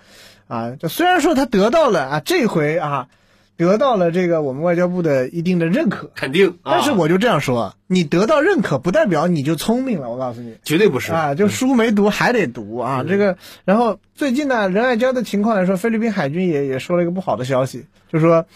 [0.48, 3.08] 啊，这虽然说他得到了啊，这回啊，
[3.58, 6.48] 得到了这个我们外交部的一定的认可，肯定。
[6.62, 10.56] 啊但是我就这样说，你得到认可不代表你就聪明了，我告诉你。
[10.64, 13.36] 绝对不是啊，就书没读还得读啊，这个。
[13.66, 18.46] 然后最近呢，仁爱礁的情况来说，菲律宾海军也也说了一个不好的消息，就说，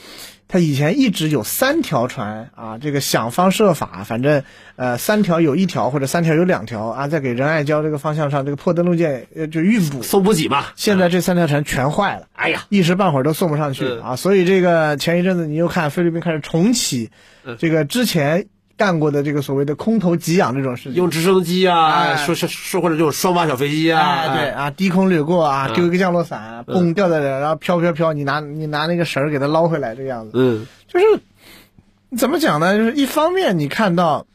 [0.48, 4.44] 他以前一直有三条船啊，这个想方设法，反正
[4.76, 10.02] 呃三条有一条或者三条有两条啊，在给仁爱礁这个方向上这个破登陆舰呃就运补。
[10.02, 10.66] 送补给嘛。
[10.76, 17.10] 现在这三条船全坏了，哎呀，一时半会儿都送不上去嗯啊，所以这个前一阵子你又看菲律宾开始重启
[17.44, 18.46] 嗯这个之前
[18.76, 22.16] 干过的这个所谓的空投给养这种事情，用直升机啊，哎。
[22.16, 25.74] 说说说或者这种双发小飞机啊，哎，对啊，低空掠过啊，嗯。
[25.74, 31.06] 丢一个降落伞，嘣掉在这儿，然后飘飘飘，你拿你拿那个绳儿给它捞回来，这个样子，嗯，就是
[32.16, 32.76] 怎么讲呢？
[32.76, 34.26] 就是一方面你看到，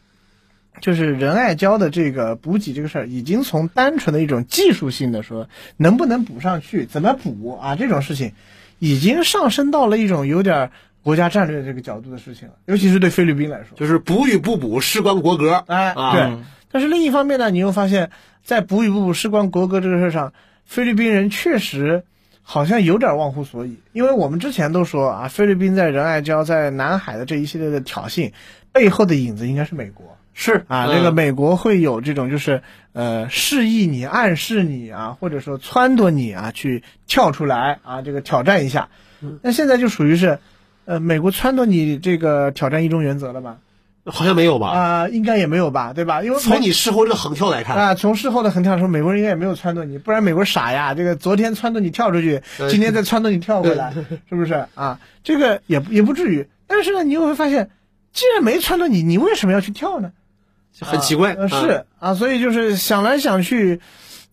[0.81, 8.31] 就是仁爱礁的这个补给这个事儿，已经从单纯的一种技术性的说能不能补上去，怎么补啊这种事情，
[8.79, 10.71] 已经上升到了一种有点儿
[11.03, 13.75] 国家战略这个角度的事情了，尤其是对菲律宾来说。
[13.75, 15.63] 就是补与不补事关国格。
[15.67, 16.37] 哎，啊对。
[16.71, 18.11] 但是另一方面呢，你又发现，
[18.43, 20.33] 在补与不补事关国格这个事儿上，
[20.65, 22.03] 菲律宾人确实
[22.43, 23.77] 好像有点忘乎所以。
[23.91, 28.31] 因为我们之前都说啊，菲律宾在仁爱礁、在南海的这一系列的挑衅，
[28.71, 30.85] 背后的影子应该是美国是啊。
[30.85, 32.61] 嗯这个美国会有这种就是
[32.93, 38.87] 呃示意你、暗示你啊，或者说撺掇你啊，去跳出来啊，这个挑战一下。
[39.41, 40.39] 那现在就属于是，
[40.91, 43.59] 呃，美国撺掇你这个挑战一中原则了吗？
[44.03, 44.67] 好像没有吧？
[44.71, 46.21] 啊、应该也没有吧，对吧？
[46.21, 50.93] 因为从你事后这个横跳来看，啊，从事后的横跳说，美国人应该也没有撺掇你，不然美国傻呀。
[50.93, 53.93] 这个昨天撺掇你跳出去，今天再撺掇你跳回来，
[54.27, 54.99] 是不是啊？
[55.23, 56.49] 这个也也不至于。
[56.67, 57.69] 但是呢，你又会发现，
[58.11, 60.11] 既然没撺掇你，你为什么要去跳呢？
[60.81, 61.35] 很奇怪。
[61.35, 63.79] 呃，是啊，所以就是想来想去，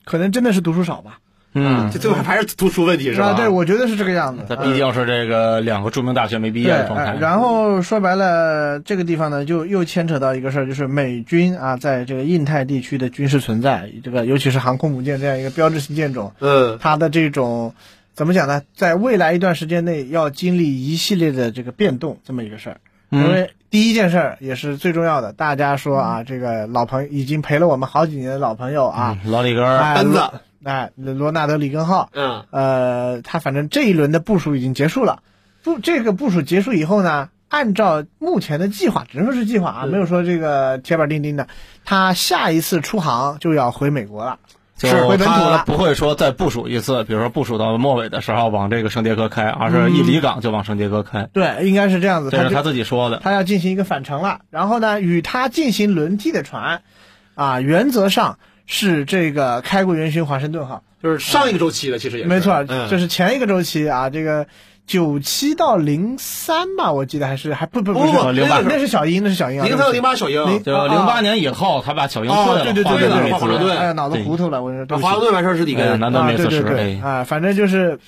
[0.05, 1.21] 可能真的是读书少吧。
[1.55, 3.29] 嗯就，最后还是读书问题是吧？
[3.29, 4.45] 啊，对，我觉得是这个样子。
[4.49, 7.17] 他毕竟是这个两个著名大学没毕业，的状态哎。
[7.19, 17.75] 然后说白了，这个地方呢，就又牵扯到一个事儿，就是美军啊，在这个印太地区的军事存在，这个尤其是航空母舰这样一个标志性舰种，嗯，它的这种
[18.15, 18.63] 怎么讲呢？
[18.77, 22.77] 在未来一段时间内要经历一系列的这个变动，这么一个事儿。
[23.11, 30.35] 因嗯为第一件事儿也是最重要的，大家说啊，这个老朋友已经陪了我们好几年的老朋友啊，嗯老李根儿，子罗
[30.65, 35.23] 哎，罗纳德里根号，嗯，呃，他反正这一轮的部署已经结束了。
[35.63, 41.49] 部这个部署结束以后呢，按照目前的计划，只能说是计划啊，嗯没有说这个铁板钉钉的。
[41.85, 44.39] 他下一次出航就要回美国了，
[44.77, 45.65] 就是回本土他了。
[45.67, 52.31] 不会说再部署一次，比如说部署到末尾的时候往这个圣迭戈开，而是一离港就往圣迭戈开，对，应该是这样子。
[52.31, 53.19] 他就是他自己说的。
[53.19, 56.83] 他要进行一个返程了，然后呢，与他进行轮替的船，
[57.35, 58.39] 啊，原则上
[58.69, 60.85] 是这个开国元勋华盛顿号。
[61.03, 62.29] 就是上一个周期的，其实也是。
[62.29, 64.47] 没错，就是前一个周期啊，这个
[64.87, 68.13] 九七到零三吧，我记得还是还不不不是。
[68.13, 75.03] 不08那那是小鹰，那是小鹰啊，零三到零八小鹰，零就零八年以后，他把小鹰退哦，了，对对华盛顿给对对对，华盛顿哎，脑子糊涂了，我说对不起。
[75.03, 77.09] 华盛顿完事儿是里哎根，难道没四十啊对对对哎。
[77.09, 77.99] 啊，反正就是。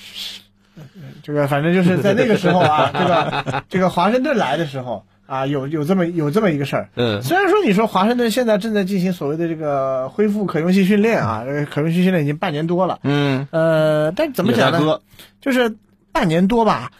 [1.23, 6.89] 这个反正就是在那个时候啊， 这个这个华盛顿来的时候啊，有有这么有这么一个事儿。
[6.97, 12.99] 嗯虽然说你说华盛顿现在正在进行所谓的这个恢复可用性训练啊，这个可用性训练已经半年多了。
[13.05, 14.99] 嗯，呃，但怎么讲呢？
[15.41, 15.77] 就是
[16.11, 16.91] 半年多吧，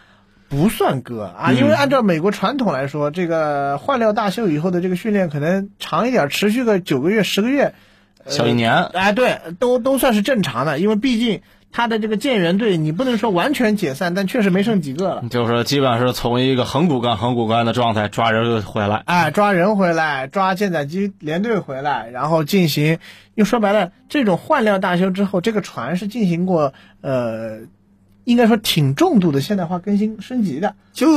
[0.49, 7.75] 不算割啊，嗯因为按照美国传统来说，这个换料大秀以后的这个训练可能长一点，持续个九个月、十个月，
[8.27, 11.43] 小一年，哎，对，都都算是正常的，因为毕竟
[11.73, 15.25] 他的这个舰员队，你不能说完全解散，但确实没剩几个了。
[15.31, 19.03] 就是基本上是从一个很骨干、很骨干的状态抓人回来。
[19.07, 22.99] 哎，抓人回来，抓舰载机连队回来，然后进行，
[23.35, 27.61] 又说白了，这种换料大修之后，这个船是进行过呃，
[28.25, 30.75] 应该说挺重度的现代化更新升级的。
[30.93, 31.09] 就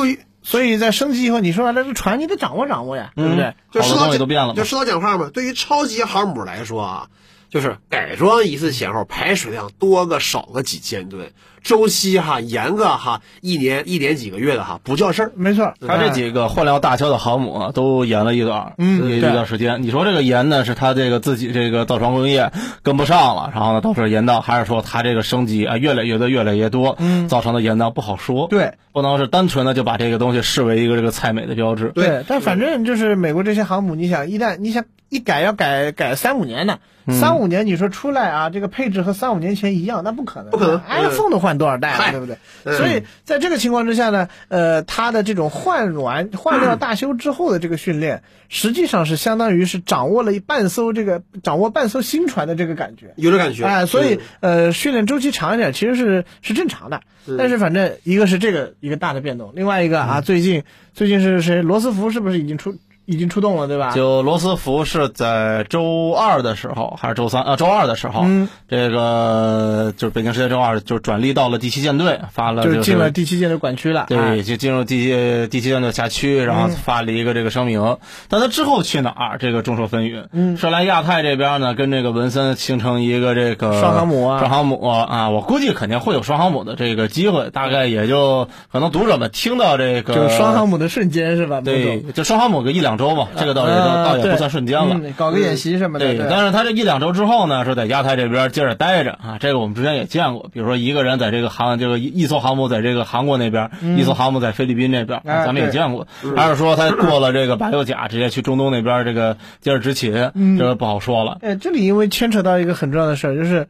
[0.43, 3.45] 所以在升级以后，你说白了，这船你得掌握掌握呀，对不对？
[3.45, 7.07] 好多就说到东西都变了就说到讲话嘛，对于超级航母来说啊，
[7.53, 11.31] 就是改装一次前后排水量多个少个几千吨，
[11.61, 15.31] 周期哈延个哈一年一年几个月的哈不叫事儿。
[15.35, 19.83] 没错，他这几个换料大修的航母啊，都延了一段，一嗯一段时间。
[19.83, 22.51] 你说这个延呢，是他这个自己这个造船工业
[22.81, 31.91] 跟不上了，然后呢导致延到，还是说他这个升级啊越来越多越来越多，嗯造成的延到不好说。，对不能是单纯的就把这个东西视为一个这个菜美的标志。
[31.93, 34.83] 对，但反正就是美国这些航母，你想一旦你想
[35.13, 42.35] 一改要改改三五年呢，三五年你说出来啊，这个配置和三五年前一样，那不可能，不可能，iPhone 都换多少代了，对不对？
[42.65, 53.13] 嗯所以在这个情况之下呢，呃，它的这种换完换料大修之后的这个训练，实际上是相当于是掌握了一半艘这个掌握半艘新船的这个感觉。
[53.17, 53.65] 有这感觉。
[53.65, 57.01] 哎，所以嗯呃，训练周期长一点其实是是正常的。
[57.37, 61.61] 但是反正一个是这个一个大的变动，另外一个啊，最近最近是谁？
[61.61, 62.75] 罗斯福是不是已经出
[63.05, 63.91] 已经出动了，对吧？
[63.91, 67.43] 就罗斯福是在周二的时候，还是周三？
[67.43, 74.01] 呃，周二的时候，嗯这个就是北京时间周二，就转隶到了第七舰队，发了就是进了第七舰队管区了。
[74.01, 77.97] 哎对，就进入第七第七舰队辖区，然后发了一个这个声明。
[78.29, 80.25] 但他之后去哪儿，这个众说纷纭。
[80.31, 91.61] 嗯说来亚太这边呢，跟这个文森形成一个这个双航母啊双航母啊，我估计肯定会有双航母的这个机会，大概也就可能读者们听到这个就是双航母的瞬间是吧？
[91.61, 94.95] 对，就双航母个一两周嘛，这个倒也倒也不算瞬间了。
[94.95, 96.05] 嗯搞个演习什么的。
[96.13, 99.37] 对，但是他这一两周之后呢，是在亚太这边接着待着啊。
[99.39, 106.07] 这个我们之前也见过，比如说一个人在这个航这个一一艘航母在这个韩国那边，一艘航母在菲律宾那边，哎咱们也见过。
[106.35, 110.13] 还是说他过了这个白六甲，直接去中东那边这个接着执勤，
[110.57, 111.37] 这个不好说了。
[111.41, 113.67] 哎，这里因为牵扯到一个很重要的事儿，就是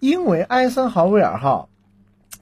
[0.00, 1.68] 因为埃森豪威尔号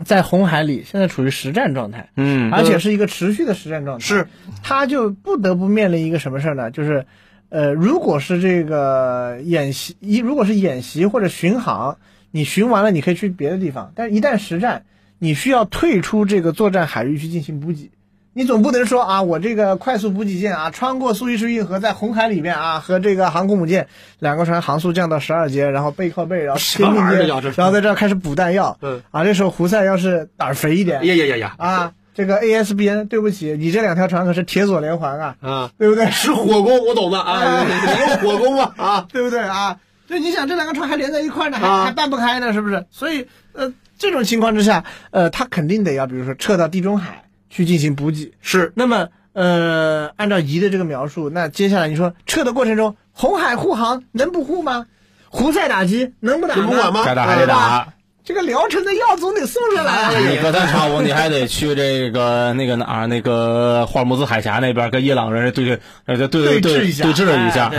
[0.05, 4.26] 在红海里现在处于实战状态，嗯，而且是一个持续的实战状态，是，
[4.62, 6.70] 他就不得不面临一个什么事儿呢？
[6.70, 7.07] 就是，
[7.48, 11.98] 呃，如果是这个演习，一如果是演习或者巡航，
[12.30, 14.84] 你巡完了你可以去别的地方，但是一旦实战，
[15.18, 17.90] 你需要退出这个作战海域去进行补给。
[18.33, 23.89] 你总不能说啊，我这个快速补给舰啊，穿过苏伊士运河，在红海里面啊，和这个航空母舰
[24.20, 27.26] 两个船航速降到十二节，然后背靠背，然后什么贴命
[27.57, 28.78] 然后在这儿开始补弹药。
[28.83, 35.70] 嗯，啊，这时候胡塞要是胆儿肥一点，呀呀呀呀啊，这个 ASBN，对不起，你这两条船可是铁索连环啊，啊！
[35.76, 36.09] 对不对？
[36.11, 37.66] 是火攻，我懂的啊，哎
[38.01, 39.76] 有火攻嘛啊， 对不对啊？
[40.07, 42.87] 对，你想这两个船还连在一块儿呢，还、啊还搬不开呢，是不是？
[42.91, 48.32] 所以呃，这种情况之下，呃，他肯定得要，比如说撤到地中海去进行补给。
[48.40, 54.86] 是那么呃，按照仪的这个描述，那接下来你说撤的过程中，红海护航能不护吗？
[55.28, 56.62] 胡塞打击能不打呢？
[56.62, 57.92] 能不管吗该打还得打。
[58.22, 60.12] 这个疗程的药总得送上来啊！
[60.18, 67.78] 你隔三差五你还得去这个那个哪儿那个霍尔木兹海峡那边跟伊朗人对对呃对对对峙一下对峙一下哎对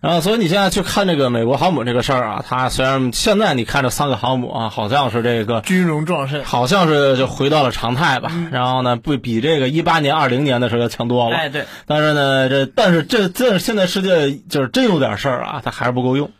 [0.00, 0.06] 啊。
[0.06, 8.30] 然后，所以你现在去看这个美国航母这个事儿啊，它虽然现在你看这三个航母啊，好像是这个军容壮盛，好像是就回到了常态吧。
[8.32, 11.36] 嗯然后呢，不比这个一八年、二零年的时候要强多了。
[11.36, 16.30] 哎，对，但是呢，这但是这这现在世界就是真有点事儿啊，它还是不够用。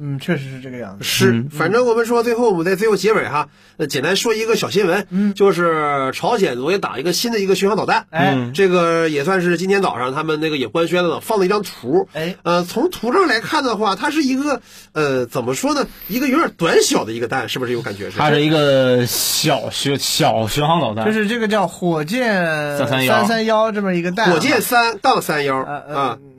[0.00, 1.04] 嗯，确实是这个样子。
[1.04, 1.48] 是，嗯。
[1.50, 5.34] 反正我们说最后我们在最后结尾哈，呃，简单说一个小新闻，嗯。
[5.34, 8.34] 就是朝鲜昨天打一个新的一个巡航导弹，哎。
[8.36, 8.52] 嗯。
[8.54, 18.10] 这个也算是今天早上他们那个也官宣了，放了一张图，哎，呃，从图上来看的话，它是一个呃怎么说呢，一个有点短小的一个弹，是不是有感觉？
[18.10, 18.18] 是？
[18.18, 22.44] 它是一个小巡小巡航导弹，就是这个叫火箭
[22.78, 26.29] 331三三幺这么一个弹啊，火箭三杠三幺呃呃啊，呃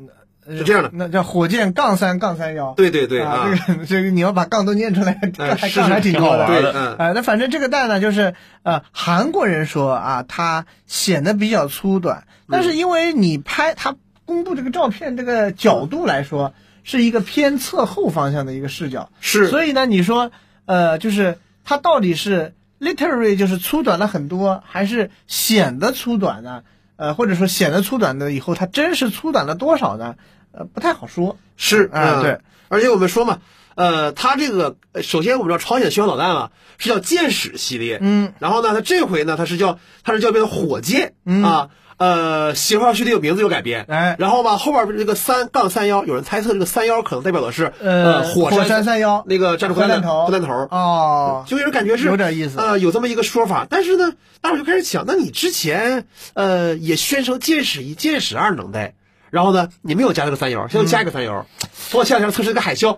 [0.47, 2.73] 是这样的那叫火箭杠三杠三幺。
[2.73, 5.19] 对对对啊，这个 这个你要把杠都念出来，
[5.57, 6.47] 还杠还挺多的。
[6.47, 8.33] 对，挺好玩的嗯，呃，那反正这个蛋呢，就是
[8.63, 20.31] 呃，韩国人说啊，它显得比较粗短，但是因为你拍它公布这个照片这个角度来说，是一个偏侧后方向的一个视角，是，所以呢，你说
[20.65, 26.63] 呃，就是它到底是 literally 就是粗短了很多，还是显得粗短呢？
[27.01, 30.17] 呃，或者说显得粗短的以后，它真是粗短了多少呢？
[30.51, 31.39] 呃，不太好说。
[31.57, 33.39] 是嗯啊对，而且我们说嘛，
[33.73, 41.69] 呃，它这个呃首先我们知道朝鲜巡航导弹啊是叫箭矢系列，嗯，然后呢，它这回呢它是叫它是叫变成火箭、嗯啊，
[42.01, 44.15] 呃，型号序列有名字有改编，哎。
[44.17, 49.23] 然后吧后边这个三杠三幺，有人猜测这个三幺可能代表的是呃，火火山三幺。
[49.27, 50.51] 那个战术核弹头，核弹头。
[50.71, 52.59] 哦，就有人感觉是有点意思。
[52.59, 58.95] 呃，有这么一个说法，但是呢，大伙就开始想，那你之前呃也宣称箭矢一、箭矢二能带，
[59.29, 61.45] 然后呢，你没有加这个三幺，现在加一个三幺，
[61.89, 62.97] 从前两天测试这个海啸，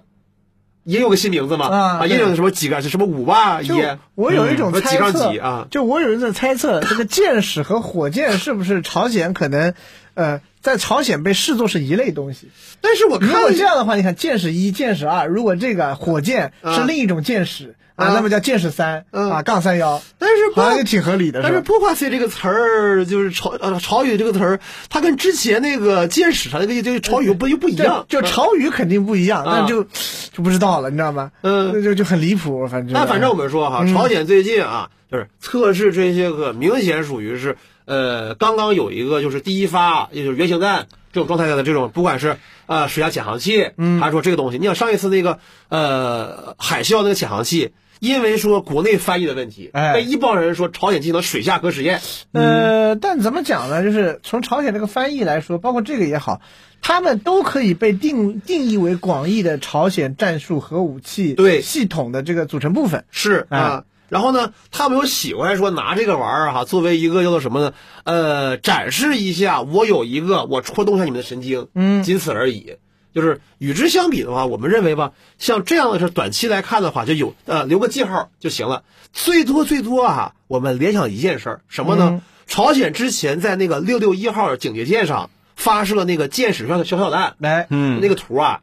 [0.84, 3.70] 也有个新名字嘛，啊也有什么几个是什么五吧一，
[4.16, 9.74] 我有一种猜测杠几啊，就我有一种猜测，这个箭矢和火箭是不是朝鲜可能，
[10.14, 12.50] 呃，在朝鲜被视作是一类东西？
[12.82, 16.76] 但是我如看果这样的话，你看箭矢一、箭矢二，如果这个火箭啊。
[16.76, 19.32] 是另一种箭矢啊，啊那么叫剑士三嗯。
[19.32, 29.60] 啊，杠三幺，但是好像也挺合理的，但是吧？p o p a c 这个词儿就是潮呃潮语这个词儿，它跟之前那个剑士它那个这个朝语又不又不一样，就就朝语肯定不一样，啊。
[29.62, 31.32] 那就就不知道了，你知道吗？
[31.42, 31.74] 嗯。
[31.74, 32.94] 就就就很离谱，反正。
[32.94, 33.94] 那反正我们说哈，嗯。
[33.94, 45.40] 朝鲜最近啊，就是测试这些个明显属于是呃，刚刚有一个就是第一发，也就是原型弹这种状态下的这种，不管是呃水下潜航器，嗯，还是说这个东西，你想上一次那个
[45.70, 47.74] 呃海啸那个潜航器，
[48.04, 52.02] 因为说国内翻译的问题，哎被一帮人说朝鲜进行了水下核实验，
[52.34, 53.82] 呃，但怎么讲呢？
[53.82, 56.42] 就是从朝鲜这个翻译来说，包括这个也好，
[56.82, 63.06] 他们都可以被定定义为广义的朝鲜战术核武器对系统的这个组成部分。
[63.10, 63.84] 是哎啊。
[64.10, 67.74] 然后呢，他们又喜欢说拿这个玩意儿哈，作为一个叫做什么呢？
[68.04, 72.76] 呃，展示一下我有一个，我戳动一下你们的神经，嗯仅此而已。
[73.14, 78.84] 就是与之相比的话，我们认为吧，像这样的事，短期来看的话，就有呃留个记号就行了。
[79.12, 82.10] 最多最多啊，我们联想一件事儿，什么呢？
[82.12, 88.60] 嗯朝鲜之前在那个六六一号警戒舰上发射那个箭矢上小小导弹，来，嗯那个图啊，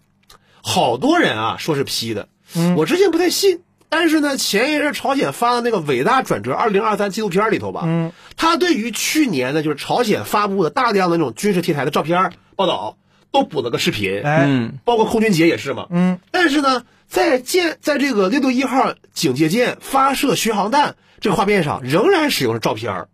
[0.63, 3.63] 好多人啊说是 P 的，嗯我之前不太信。
[3.89, 12.99] 但是呢，前一阵朝鲜发的那个《伟大转折二零二三》纪录片里头吧，嗯，他对于去年呢，就是朝鲜发布的大量的那种军事题材的照片报道，
[13.33, 15.87] 都补了个视频，哎，嗯包括空军节也是嘛。
[15.91, 23.09] 嗯，但是呢，在舰在这个六六一号警戒舰发射巡航弹这个画面上，仍然使用了照片儿，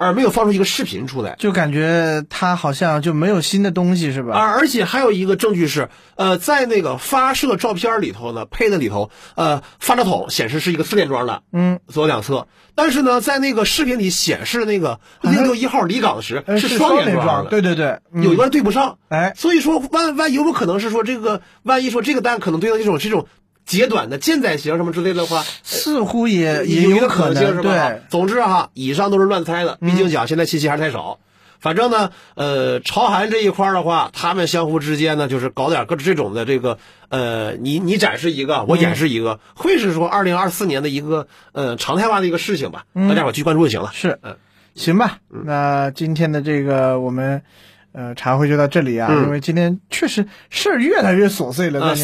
[0.00, 1.36] 而没有放出一个视频出来。
[1.38, 4.34] 就感觉他好像就没有新的东西是吧？
[4.34, 12.48] 而而且还有一个证据是，呃，在那个发射照片里头呢，配的里头，呃，发射筒显示是一个四连装的，嗯，左右两侧。
[12.74, 18.96] 但是呢，在那个视频里显示那个六六一号离港时呃是双连装，的，对对对，嗯有一段对不上。
[19.10, 23.26] 哎，所以说，万万有没有可能是说这个，万一说这个弹可能对应这种这种
[23.66, 27.88] 截短的舰载型什么之类的话，似乎也也有可能性是吧？
[27.90, 31.18] 对，总之哈，以上都是乱猜的，毕竟讲现在信息还是太少。
[31.60, 36.78] 反正呢，呃，朝韩这一块儿的话，他们相互之间呢，就是搞点各这种的这个，
[37.10, 42.84] 呃，你你展示一个，我演示一个，会是说二零二四年的一个呃常态化的一个事情吧。
[42.94, 43.90] 大家伙去关注就行了。
[43.92, 44.36] 是嗯，
[44.74, 45.18] 行吧。
[45.28, 47.42] 那今天的这个我们
[47.92, 51.94] 呃茶会就到这里啊，嗯因为今天确实事儿越来越琐碎了，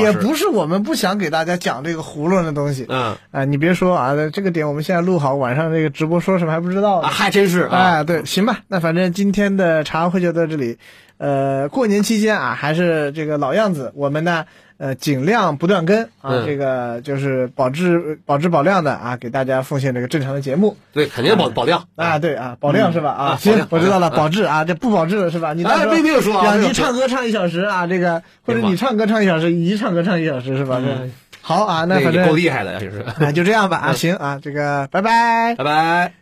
[0.00, 2.86] 也不是我们不想给大家讲这个囫囵的东西。
[2.88, 7.08] 嗯啊，你别说啊，这个点我们现在录好，晚上这个直播说什么还不知道呢。
[7.08, 7.76] 啊，还真是啊。
[7.76, 10.78] 哎，对，行吧，那反正今天的茶会就到这里。
[11.18, 14.44] 呃，过年期间啊，还是这个老样子，我们呢，
[14.82, 22.18] 呃，尽量不断更啊，嗯这个就是保质保质保量的啊，给大家奉献这个正常的节目对，肯定保保量啊，。
[22.18, 23.12] 对啊，保量是吧？
[23.12, 25.52] 啊，行我知道了，保质啊，这不保质了是吧？
[25.52, 30.80] 你哎没没有说啊两集没有说唱歌唱一小时啊，这个或者你唱歌唱一小时，一唱歌唱一小时是吧？
[30.84, 31.10] 这
[31.42, 33.04] 好啊，那反那个够正厉害的，就是。
[33.20, 35.54] 啊就这样吧啊，行啊，这个拜拜。
[35.56, 36.21] 拜拜。